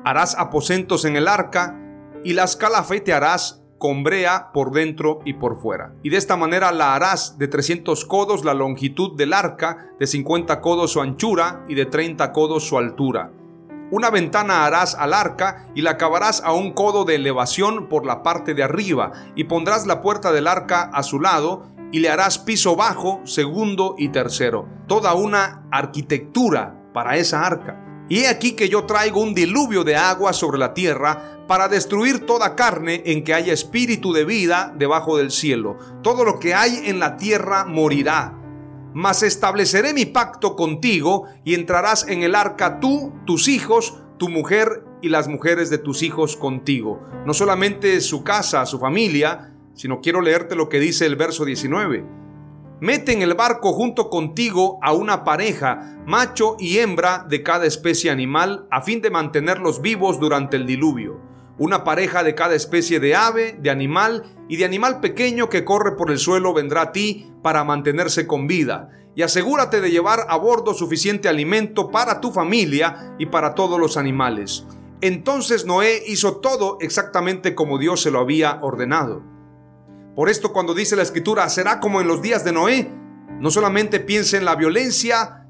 harás 0.03 0.37
aposentos 0.37 1.05
en 1.05 1.15
el 1.15 1.27
arca, 1.27 1.79
y 2.23 2.33
las 2.33 2.55
calafetearás 2.55 3.61
con 3.77 4.03
brea 4.03 4.51
por 4.53 4.71
dentro 4.71 5.19
y 5.25 5.33
por 5.33 5.59
fuera. 5.59 5.93
Y 6.03 6.09
de 6.09 6.17
esta 6.17 6.37
manera 6.37 6.71
la 6.71 6.95
harás 6.95 7.37
de 7.37 7.49
300 7.49 8.05
codos 8.05 8.45
la 8.45 8.53
longitud 8.53 9.17
del 9.17 9.33
arca, 9.33 9.89
de 9.99 10.07
50 10.07 10.61
codos 10.61 10.91
su 10.91 11.01
anchura 11.01 11.65
y 11.67 11.75
de 11.75 11.85
30 11.85 12.31
codos 12.31 12.65
su 12.65 12.77
altura. 12.77 13.31
Una 13.91 14.09
ventana 14.09 14.65
harás 14.65 14.95
al 14.95 15.13
arca 15.13 15.67
y 15.75 15.81
la 15.81 15.91
acabarás 15.91 16.41
a 16.45 16.53
un 16.53 16.71
codo 16.71 17.03
de 17.03 17.15
elevación 17.15 17.89
por 17.89 18.05
la 18.05 18.23
parte 18.23 18.53
de 18.53 18.63
arriba, 18.63 19.11
y 19.35 19.43
pondrás 19.43 19.85
la 19.85 20.01
puerta 20.01 20.31
del 20.31 20.47
arca 20.47 20.89
a 20.93 21.03
su 21.03 21.19
lado, 21.19 21.67
y 21.93 21.99
le 21.99 22.09
harás 22.09 22.39
piso 22.39 22.75
bajo, 22.75 23.21
segundo 23.23 23.93
y 23.99 24.09
tercero. 24.09 24.67
Toda 24.87 25.13
una 25.13 25.67
arquitectura 25.71 26.89
para 26.91 27.17
esa 27.17 27.45
arca. 27.45 28.05
Y 28.09 28.21
he 28.21 28.27
aquí 28.27 28.53
que 28.53 28.67
yo 28.67 28.85
traigo 28.85 29.21
un 29.21 29.35
diluvio 29.35 29.83
de 29.83 29.95
agua 29.95 30.33
sobre 30.33 30.57
la 30.57 30.73
tierra 30.73 31.45
para 31.47 31.67
destruir 31.67 32.25
toda 32.25 32.55
carne 32.55 33.03
en 33.05 33.23
que 33.23 33.35
haya 33.35 33.53
espíritu 33.53 34.11
de 34.11 34.25
vida 34.25 34.73
debajo 34.75 35.17
del 35.17 35.29
cielo. 35.29 35.77
Todo 36.01 36.25
lo 36.25 36.39
que 36.39 36.55
hay 36.55 36.81
en 36.85 36.97
la 36.97 37.15
tierra 37.15 37.63
morirá. 37.63 38.39
Mas 38.95 39.21
estableceré 39.21 39.93
mi 39.93 40.05
pacto 40.05 40.55
contigo 40.55 41.27
y 41.43 41.53
entrarás 41.53 42.07
en 42.07 42.23
el 42.23 42.33
arca 42.33 42.79
tú, 42.79 43.13
tus 43.25 43.47
hijos, 43.47 43.99
tu 44.17 44.29
mujer 44.29 44.83
y 45.03 45.09
las 45.09 45.27
mujeres 45.27 45.69
de 45.69 45.77
tus 45.77 46.01
hijos 46.01 46.37
contigo. 46.37 47.03
No 47.27 47.35
solamente 47.35 48.01
su 48.01 48.23
casa, 48.23 48.65
su 48.65 48.79
familia, 48.79 49.52
sino 49.73 50.01
quiero 50.01 50.21
leerte 50.21 50.55
lo 50.55 50.69
que 50.69 50.79
dice 50.79 51.05
el 51.05 51.15
verso 51.15 51.45
19 51.45 52.23
Mete 52.83 53.13
en 53.13 53.21
el 53.21 53.33
barco 53.33 53.71
junto 53.71 54.09
contigo 54.09 54.77
a 54.81 54.91
una 54.91 55.23
pareja, 55.23 55.95
macho 56.05 56.57
y 56.59 56.79
hembra 56.79 57.25
de 57.29 57.41
cada 57.41 57.65
especie 57.65 58.11
animal, 58.11 58.67
a 58.71 58.81
fin 58.81 59.01
de 59.01 59.09
mantenerlos 59.09 59.81
vivos 59.81 60.19
durante 60.19 60.57
el 60.57 60.65
diluvio. 60.65 61.21
Una 61.57 61.85
pareja 61.85 62.23
de 62.23 62.35
cada 62.35 62.55
especie 62.55 62.99
de 62.99 63.15
ave, 63.15 63.57
de 63.57 63.69
animal 63.69 64.23
y 64.49 64.57
de 64.57 64.65
animal 64.65 64.99
pequeño 64.99 65.47
que 65.47 65.63
corre 65.63 65.95
por 65.95 66.11
el 66.11 66.17
suelo 66.17 66.53
vendrá 66.53 66.81
a 66.81 66.91
ti 66.91 67.31
para 67.41 67.63
mantenerse 67.63 68.27
con 68.27 68.47
vida. 68.47 68.89
Y 69.15 69.21
asegúrate 69.21 69.79
de 69.79 69.89
llevar 69.89 70.25
a 70.27 70.35
bordo 70.35 70.73
suficiente 70.73 71.29
alimento 71.29 71.89
para 71.89 72.19
tu 72.19 72.33
familia 72.33 73.15
y 73.17 73.27
para 73.27 73.55
todos 73.55 73.79
los 73.79 73.95
animales. 73.95 74.67
Entonces 74.99 75.65
Noé 75.65 76.03
hizo 76.05 76.41
todo 76.41 76.79
exactamente 76.81 77.55
como 77.55 77.77
Dios 77.77 78.01
se 78.01 78.11
lo 78.11 78.19
había 78.19 78.59
ordenado. 78.61 79.32
Por 80.15 80.29
esto 80.29 80.53
cuando 80.53 80.75
dice 80.75 80.95
la 80.95 81.01
escritura, 81.01 81.49
será 81.49 81.79
como 81.79 81.99
en 81.99 82.07
los 82.07 82.21
días 82.21 82.43
de 82.43 82.51
Noé, 82.51 82.91
no 83.39 83.49
solamente 83.49 83.99
piense 83.99 84.37
en 84.37 84.45
la 84.45 84.55
violencia, 84.55 85.47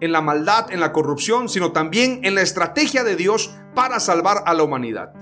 en 0.00 0.10
la 0.10 0.20
maldad, 0.20 0.72
en 0.72 0.80
la 0.80 0.92
corrupción, 0.92 1.48
sino 1.48 1.70
también 1.70 2.20
en 2.24 2.34
la 2.34 2.42
estrategia 2.42 3.04
de 3.04 3.14
Dios 3.14 3.54
para 3.74 4.00
salvar 4.00 4.42
a 4.46 4.54
la 4.54 4.64
humanidad. 4.64 5.12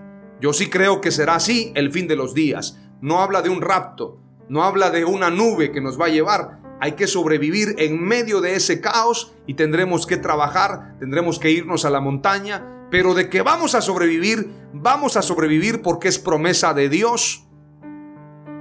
Yo 0.40 0.54
sí 0.54 0.70
creo 0.70 1.02
que 1.02 1.10
será 1.10 1.34
así 1.34 1.70
el 1.74 1.92
fin 1.92 2.08
de 2.08 2.16
los 2.16 2.32
días. 2.32 2.78
No 3.02 3.20
habla 3.20 3.42
de 3.42 3.50
un 3.50 3.60
rapto, 3.60 4.20
no 4.48 4.62
habla 4.62 4.90
de 4.90 5.04
una 5.04 5.30
nube 5.30 5.70
que 5.70 5.82
nos 5.82 6.00
va 6.00 6.06
a 6.06 6.10
llevar. 6.10 6.60
Hay 6.80 6.92
que 6.92 7.08
sobrevivir 7.08 7.74
en 7.78 8.02
medio 8.02 8.40
de 8.40 8.54
ese 8.54 8.80
caos 8.80 9.34
y 9.46 9.54
tendremos 9.54 10.06
que 10.06 10.16
trabajar, 10.16 10.96
tendremos 10.98 11.38
que 11.38 11.50
irnos 11.50 11.84
a 11.84 11.90
la 11.90 12.00
montaña, 12.00 12.86
pero 12.90 13.12
de 13.12 13.28
que 13.28 13.42
vamos 13.42 13.74
a 13.74 13.82
sobrevivir, 13.82 14.50
vamos 14.72 15.16
a 15.18 15.22
sobrevivir 15.22 15.82
porque 15.82 16.08
es 16.08 16.18
promesa 16.18 16.72
de 16.72 16.88
Dios 16.88 17.47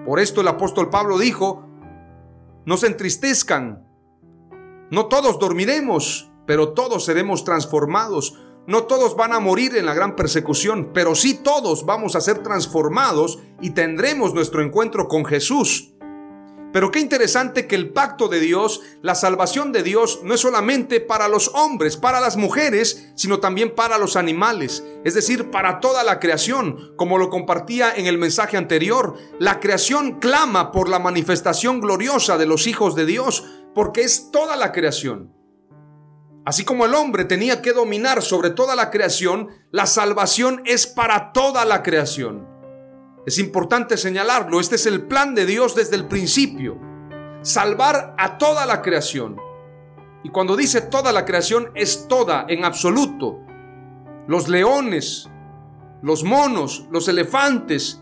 por 0.07 0.21
esto 0.21 0.39
el 0.39 0.47
apóstol 0.47 0.89
Pablo 0.89 1.19
dijo, 1.19 1.65
no 2.65 2.77
se 2.77 2.87
entristezcan, 2.87 3.85
no 4.89 5.07
todos 5.07 5.37
dormiremos, 5.37 6.31
pero 6.45 6.69
todos 6.69 7.03
seremos 7.03 7.43
transformados. 7.43 8.39
No 8.67 8.83
todos 8.83 9.17
van 9.17 9.33
a 9.33 9.41
morir 9.41 9.75
en 9.75 9.85
la 9.85 9.93
gran 9.93 10.15
persecución, 10.15 10.91
pero 10.93 11.13
sí 11.13 11.33
todos 11.43 11.85
vamos 11.85 12.15
a 12.15 12.21
ser 12.21 12.41
transformados 12.41 13.39
y 13.61 13.71
tendremos 13.71 14.33
nuestro 14.33 14.61
encuentro 14.61 15.09
con 15.09 15.25
Jesús. 15.25 15.93
Pero 16.73 16.91
qué 16.91 16.99
interesante 16.99 17.65
que 17.65 17.75
el 17.75 17.91
pacto 17.91 18.27
de 18.27 18.39
Dios, 18.39 18.81
la 19.01 19.15
salvación 19.15 19.71
de 19.71 19.83
Dios, 19.83 20.19
no 20.23 20.33
es 20.33 20.41
solamente 20.41 20.99
para 20.99 21.27
los 21.27 21.49
hombres, 21.53 21.97
para 21.97 22.19
las 22.19 22.35
mujeres, 22.35 23.11
sino 23.15 23.39
también 23.39 23.73
para 23.73 23.97
los 23.97 24.15
animales, 24.15 24.83
es 25.05 25.13
decir, 25.13 25.49
para 25.49 25.79
toda 25.79 26.03
la 26.03 26.19
creación. 26.19 26.93
Como 26.97 27.17
lo 27.17 27.29
compartía 27.29 27.95
en 27.95 28.05
el 28.05 28.17
mensaje 28.17 28.57
anterior, 28.57 29.15
la 29.39 29.59
creación 29.59 30.19
clama 30.19 30.71
por 30.71 30.89
la 30.89 30.99
manifestación 30.99 31.79
gloriosa 31.79 32.37
de 32.37 32.45
los 32.45 32.67
hijos 32.67 32.95
de 32.95 33.05
Dios, 33.05 33.45
porque 33.73 34.01
es 34.01 34.29
toda 34.31 34.55
la 34.57 34.71
creación. 34.71 35.33
Así 36.45 36.63
como 36.63 36.85
el 36.85 36.95
hombre 36.95 37.25
tenía 37.25 37.61
que 37.61 37.73
dominar 37.73 38.21
sobre 38.21 38.51
toda 38.51 38.75
la 38.75 38.89
creación, 38.89 39.49
la 39.71 39.85
salvación 39.85 40.61
es 40.65 40.87
para 40.87 41.33
toda 41.33 41.65
la 41.65 41.83
creación. 41.83 42.56
Es 43.27 43.39
importante 43.39 43.97
señalarlo, 43.97 44.61
este 44.61 44.75
es 44.75 44.85
el 44.85 45.01
plan 45.01 45.35
de 45.35 45.45
Dios 45.45 45.75
desde 45.75 45.97
el 45.97 46.07
principio. 46.07 46.79
Salvar 47.41 48.15
a 48.17 48.37
toda 48.37 48.65
la 48.65 48.81
creación. 48.81 49.35
Y 50.23 50.29
cuando 50.29 50.55
dice 50.55 50.79
toda 50.79 51.11
la 51.11 51.25
creación 51.25 51.69
es 51.75 52.07
toda, 52.07 52.45
en 52.47 52.63
absoluto. 52.63 53.41
los 54.27 54.47
leones, 54.47 55.29
los 56.01 56.23
monos, 56.23 56.87
los 56.89 57.09
elefantes, 57.09 58.01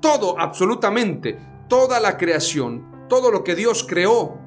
todo, 0.00 0.38
absolutamente, 0.38 1.36
toda 1.68 1.98
la 1.98 2.16
creación, 2.16 3.06
todo 3.08 3.32
lo 3.32 3.42
que 3.42 3.56
Dios 3.56 3.84
creó. 3.88 4.38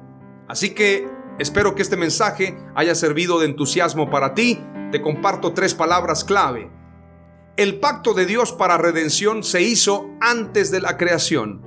Así 0.48 0.70
que 0.70 1.06
espero 1.38 1.74
que 1.74 1.82
este 1.82 1.98
mensaje 1.98 2.56
haya 2.74 2.94
servido 2.94 3.38
de 3.40 3.44
entusiasmo 3.44 4.08
para 4.08 4.32
ti. 4.32 4.58
Te 4.90 5.02
comparto 5.02 5.52
tres 5.52 5.74
palabras 5.74 6.24
clave. 6.24 6.70
El 7.56 7.78
pacto 7.78 8.14
de 8.14 8.26
Dios 8.26 8.52
para 8.52 8.78
redención 8.78 9.44
se 9.44 9.62
hizo 9.62 10.10
antes 10.20 10.72
de 10.72 10.80
la 10.80 10.96
creación, 10.96 11.62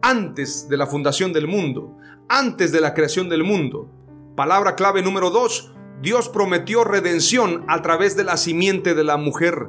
antes 0.00 0.70
de 0.70 0.78
la 0.78 0.86
fundación 0.86 1.34
del 1.34 1.46
mundo, 1.46 1.98
antes 2.30 2.72
de 2.72 2.80
la 2.80 2.94
creación 2.94 3.28
del 3.28 3.44
mundo. 3.44 3.90
Palabra 4.34 4.74
clave 4.74 5.02
número 5.02 5.28
dos, 5.28 5.74
Dios 6.00 6.30
prometió 6.30 6.82
redención 6.82 7.62
a 7.68 7.82
través 7.82 8.16
de 8.16 8.24
la 8.24 8.38
simiente 8.38 8.94
de 8.94 9.04
la 9.04 9.18
mujer. 9.18 9.68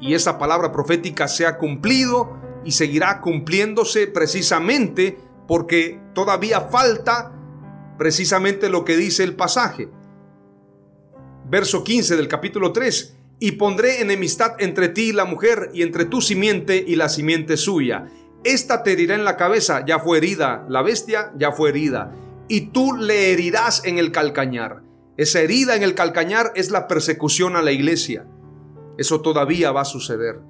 Y 0.00 0.14
esa 0.14 0.36
palabra 0.36 0.72
profética 0.72 1.28
se 1.28 1.46
ha 1.46 1.58
cumplido 1.58 2.36
y 2.64 2.72
seguirá 2.72 3.20
cumpliéndose 3.20 4.08
precisamente 4.08 5.16
porque 5.46 6.02
todavía 6.12 6.62
falta 6.62 7.32
precisamente 7.98 8.68
lo 8.68 8.84
que 8.84 8.96
dice 8.96 9.22
el 9.22 9.36
pasaje. 9.36 9.88
Verso 11.48 11.84
15 11.84 12.16
del 12.16 12.26
capítulo 12.26 12.72
3. 12.72 13.15
Y 13.38 13.52
pondré 13.52 14.00
enemistad 14.00 14.52
entre 14.58 14.88
ti 14.88 15.10
y 15.10 15.12
la 15.12 15.24
mujer, 15.24 15.70
y 15.74 15.82
entre 15.82 16.04
tu 16.04 16.20
simiente 16.20 16.82
y 16.86 16.96
la 16.96 17.08
simiente 17.08 17.56
suya. 17.56 18.06
Esta 18.44 18.82
te 18.82 18.92
herirá 18.92 19.14
en 19.14 19.24
la 19.24 19.36
cabeza, 19.36 19.84
ya 19.84 19.98
fue 19.98 20.18
herida, 20.18 20.64
la 20.68 20.82
bestia 20.82 21.32
ya 21.36 21.52
fue 21.52 21.70
herida, 21.70 22.14
y 22.48 22.68
tú 22.68 22.96
le 22.96 23.32
herirás 23.32 23.84
en 23.84 23.98
el 23.98 24.12
calcañar. 24.12 24.82
Esa 25.16 25.40
herida 25.40 25.76
en 25.76 25.82
el 25.82 25.94
calcañar 25.94 26.52
es 26.54 26.70
la 26.70 26.86
persecución 26.88 27.56
a 27.56 27.62
la 27.62 27.72
iglesia. 27.72 28.26
Eso 28.98 29.20
todavía 29.20 29.72
va 29.72 29.82
a 29.82 29.86
suceder. 29.86 30.40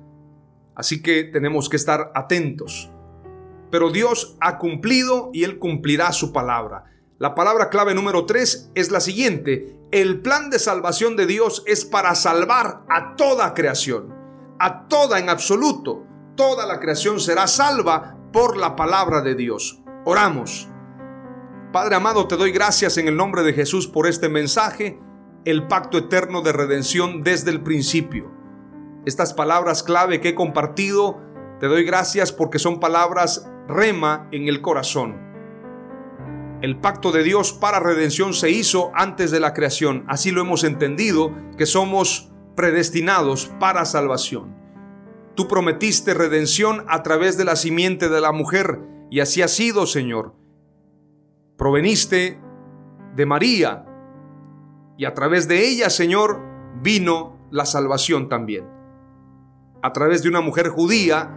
Así 0.74 1.02
que 1.02 1.24
tenemos 1.24 1.68
que 1.68 1.76
estar 1.76 2.12
atentos. 2.14 2.90
Pero 3.70 3.90
Dios 3.90 4.36
ha 4.40 4.58
cumplido 4.58 5.30
y 5.32 5.44
Él 5.44 5.58
cumplirá 5.58 6.12
su 6.12 6.32
palabra. 6.32 6.84
La 7.18 7.34
palabra 7.34 7.70
clave 7.70 7.94
número 7.94 8.26
3 8.26 8.72
es 8.74 8.90
la 8.90 9.00
siguiente. 9.00 9.78
El 9.90 10.20
plan 10.20 10.50
de 10.50 10.58
salvación 10.58 11.16
de 11.16 11.26
Dios 11.26 11.62
es 11.66 11.84
para 11.84 12.14
salvar 12.14 12.84
a 12.88 13.16
toda 13.16 13.54
creación. 13.54 14.14
A 14.58 14.86
toda 14.88 15.18
en 15.18 15.28
absoluto. 15.28 16.04
Toda 16.36 16.66
la 16.66 16.78
creación 16.80 17.20
será 17.20 17.46
salva 17.46 18.18
por 18.32 18.56
la 18.56 18.76
palabra 18.76 19.22
de 19.22 19.34
Dios. 19.34 19.82
Oramos. 20.04 20.68
Padre 21.72 21.96
amado, 21.96 22.28
te 22.28 22.36
doy 22.36 22.52
gracias 22.52 22.98
en 22.98 23.08
el 23.08 23.16
nombre 23.16 23.42
de 23.42 23.52
Jesús 23.52 23.88
por 23.88 24.06
este 24.06 24.28
mensaje, 24.28 25.00
el 25.44 25.66
pacto 25.66 25.98
eterno 25.98 26.42
de 26.42 26.52
redención 26.52 27.22
desde 27.22 27.50
el 27.50 27.62
principio 27.62 28.36
estas 29.06 29.32
palabras 29.32 29.84
clave 29.84 30.20
que 30.20 30.30
he 30.30 30.34
compartido, 30.34 31.20
te 31.60 31.68
doy 31.68 31.84
gracias 31.84 32.32
porque 32.32 32.58
son 32.58 32.80
palabras 32.80 33.48
rema 33.68 34.28
en 34.32 34.48
el 34.48 34.60
corazón. 34.60 35.25
El 36.66 36.80
pacto 36.80 37.12
de 37.12 37.22
Dios 37.22 37.52
para 37.52 37.78
redención 37.78 38.34
se 38.34 38.50
hizo 38.50 38.90
antes 38.92 39.30
de 39.30 39.38
la 39.38 39.54
creación. 39.54 40.04
Así 40.08 40.32
lo 40.32 40.40
hemos 40.40 40.64
entendido, 40.64 41.32
que 41.56 41.64
somos 41.64 42.32
predestinados 42.56 43.52
para 43.60 43.84
salvación. 43.84 44.56
Tú 45.36 45.46
prometiste 45.46 46.12
redención 46.12 46.84
a 46.88 47.04
través 47.04 47.38
de 47.38 47.44
la 47.44 47.54
simiente 47.54 48.08
de 48.08 48.20
la 48.20 48.32
mujer, 48.32 48.80
y 49.12 49.20
así 49.20 49.42
ha 49.42 49.46
sido, 49.46 49.86
Señor. 49.86 50.34
Proveniste 51.56 52.40
de 53.14 53.26
María, 53.26 53.86
y 54.98 55.04
a 55.04 55.14
través 55.14 55.46
de 55.46 55.68
ella, 55.68 55.88
Señor, 55.88 56.42
vino 56.82 57.38
la 57.52 57.64
salvación 57.64 58.28
también 58.28 58.64
a 59.84 59.92
través 59.92 60.24
de 60.24 60.28
una 60.28 60.40
mujer 60.40 60.70
judía 60.70 61.30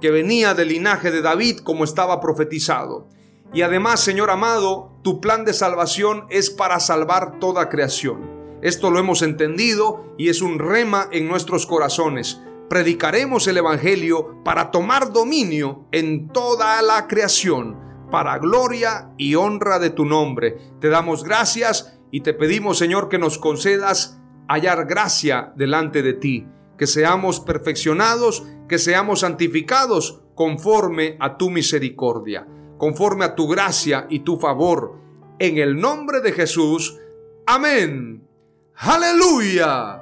que 0.00 0.12
venía 0.12 0.54
del 0.54 0.68
linaje 0.68 1.10
de 1.10 1.20
David 1.20 1.58
como 1.64 1.82
estaba 1.82 2.20
profetizado. 2.20 3.08
Y 3.52 3.62
además, 3.62 4.00
Señor 4.00 4.30
amado, 4.30 4.98
tu 5.02 5.20
plan 5.20 5.44
de 5.44 5.52
salvación 5.52 6.26
es 6.30 6.50
para 6.50 6.80
salvar 6.80 7.38
toda 7.38 7.68
creación. 7.68 8.30
Esto 8.62 8.90
lo 8.90 8.98
hemos 8.98 9.22
entendido 9.22 10.14
y 10.16 10.28
es 10.28 10.40
un 10.40 10.58
rema 10.58 11.08
en 11.10 11.28
nuestros 11.28 11.66
corazones. 11.66 12.40
Predicaremos 12.68 13.46
el 13.48 13.58
Evangelio 13.58 14.42
para 14.44 14.70
tomar 14.70 15.12
dominio 15.12 15.86
en 15.92 16.28
toda 16.28 16.80
la 16.80 17.06
creación, 17.06 17.78
para 18.10 18.38
gloria 18.38 19.10
y 19.18 19.34
honra 19.34 19.78
de 19.78 19.90
tu 19.90 20.04
nombre. 20.04 20.56
Te 20.80 20.88
damos 20.88 21.24
gracias 21.24 21.98
y 22.10 22.20
te 22.20 22.32
pedimos, 22.34 22.78
Señor, 22.78 23.08
que 23.08 23.18
nos 23.18 23.38
concedas 23.38 24.20
hallar 24.48 24.86
gracia 24.86 25.52
delante 25.56 26.02
de 26.02 26.14
ti 26.14 26.46
que 26.82 26.88
seamos 26.88 27.38
perfeccionados, 27.38 28.44
que 28.68 28.76
seamos 28.76 29.20
santificados 29.20 30.22
conforme 30.34 31.16
a 31.20 31.36
tu 31.36 31.48
misericordia, 31.48 32.46
conforme 32.82 33.24
a 33.24 33.36
tu 33.36 33.46
gracia 33.46 34.08
y 34.10 34.24
tu 34.24 34.40
favor. 34.40 34.98
En 35.38 35.56
el 35.56 35.80
nombre 35.80 36.20
de 36.20 36.32
Jesús. 36.32 36.98
Amén. 37.46 38.26
Aleluya. 38.74 40.01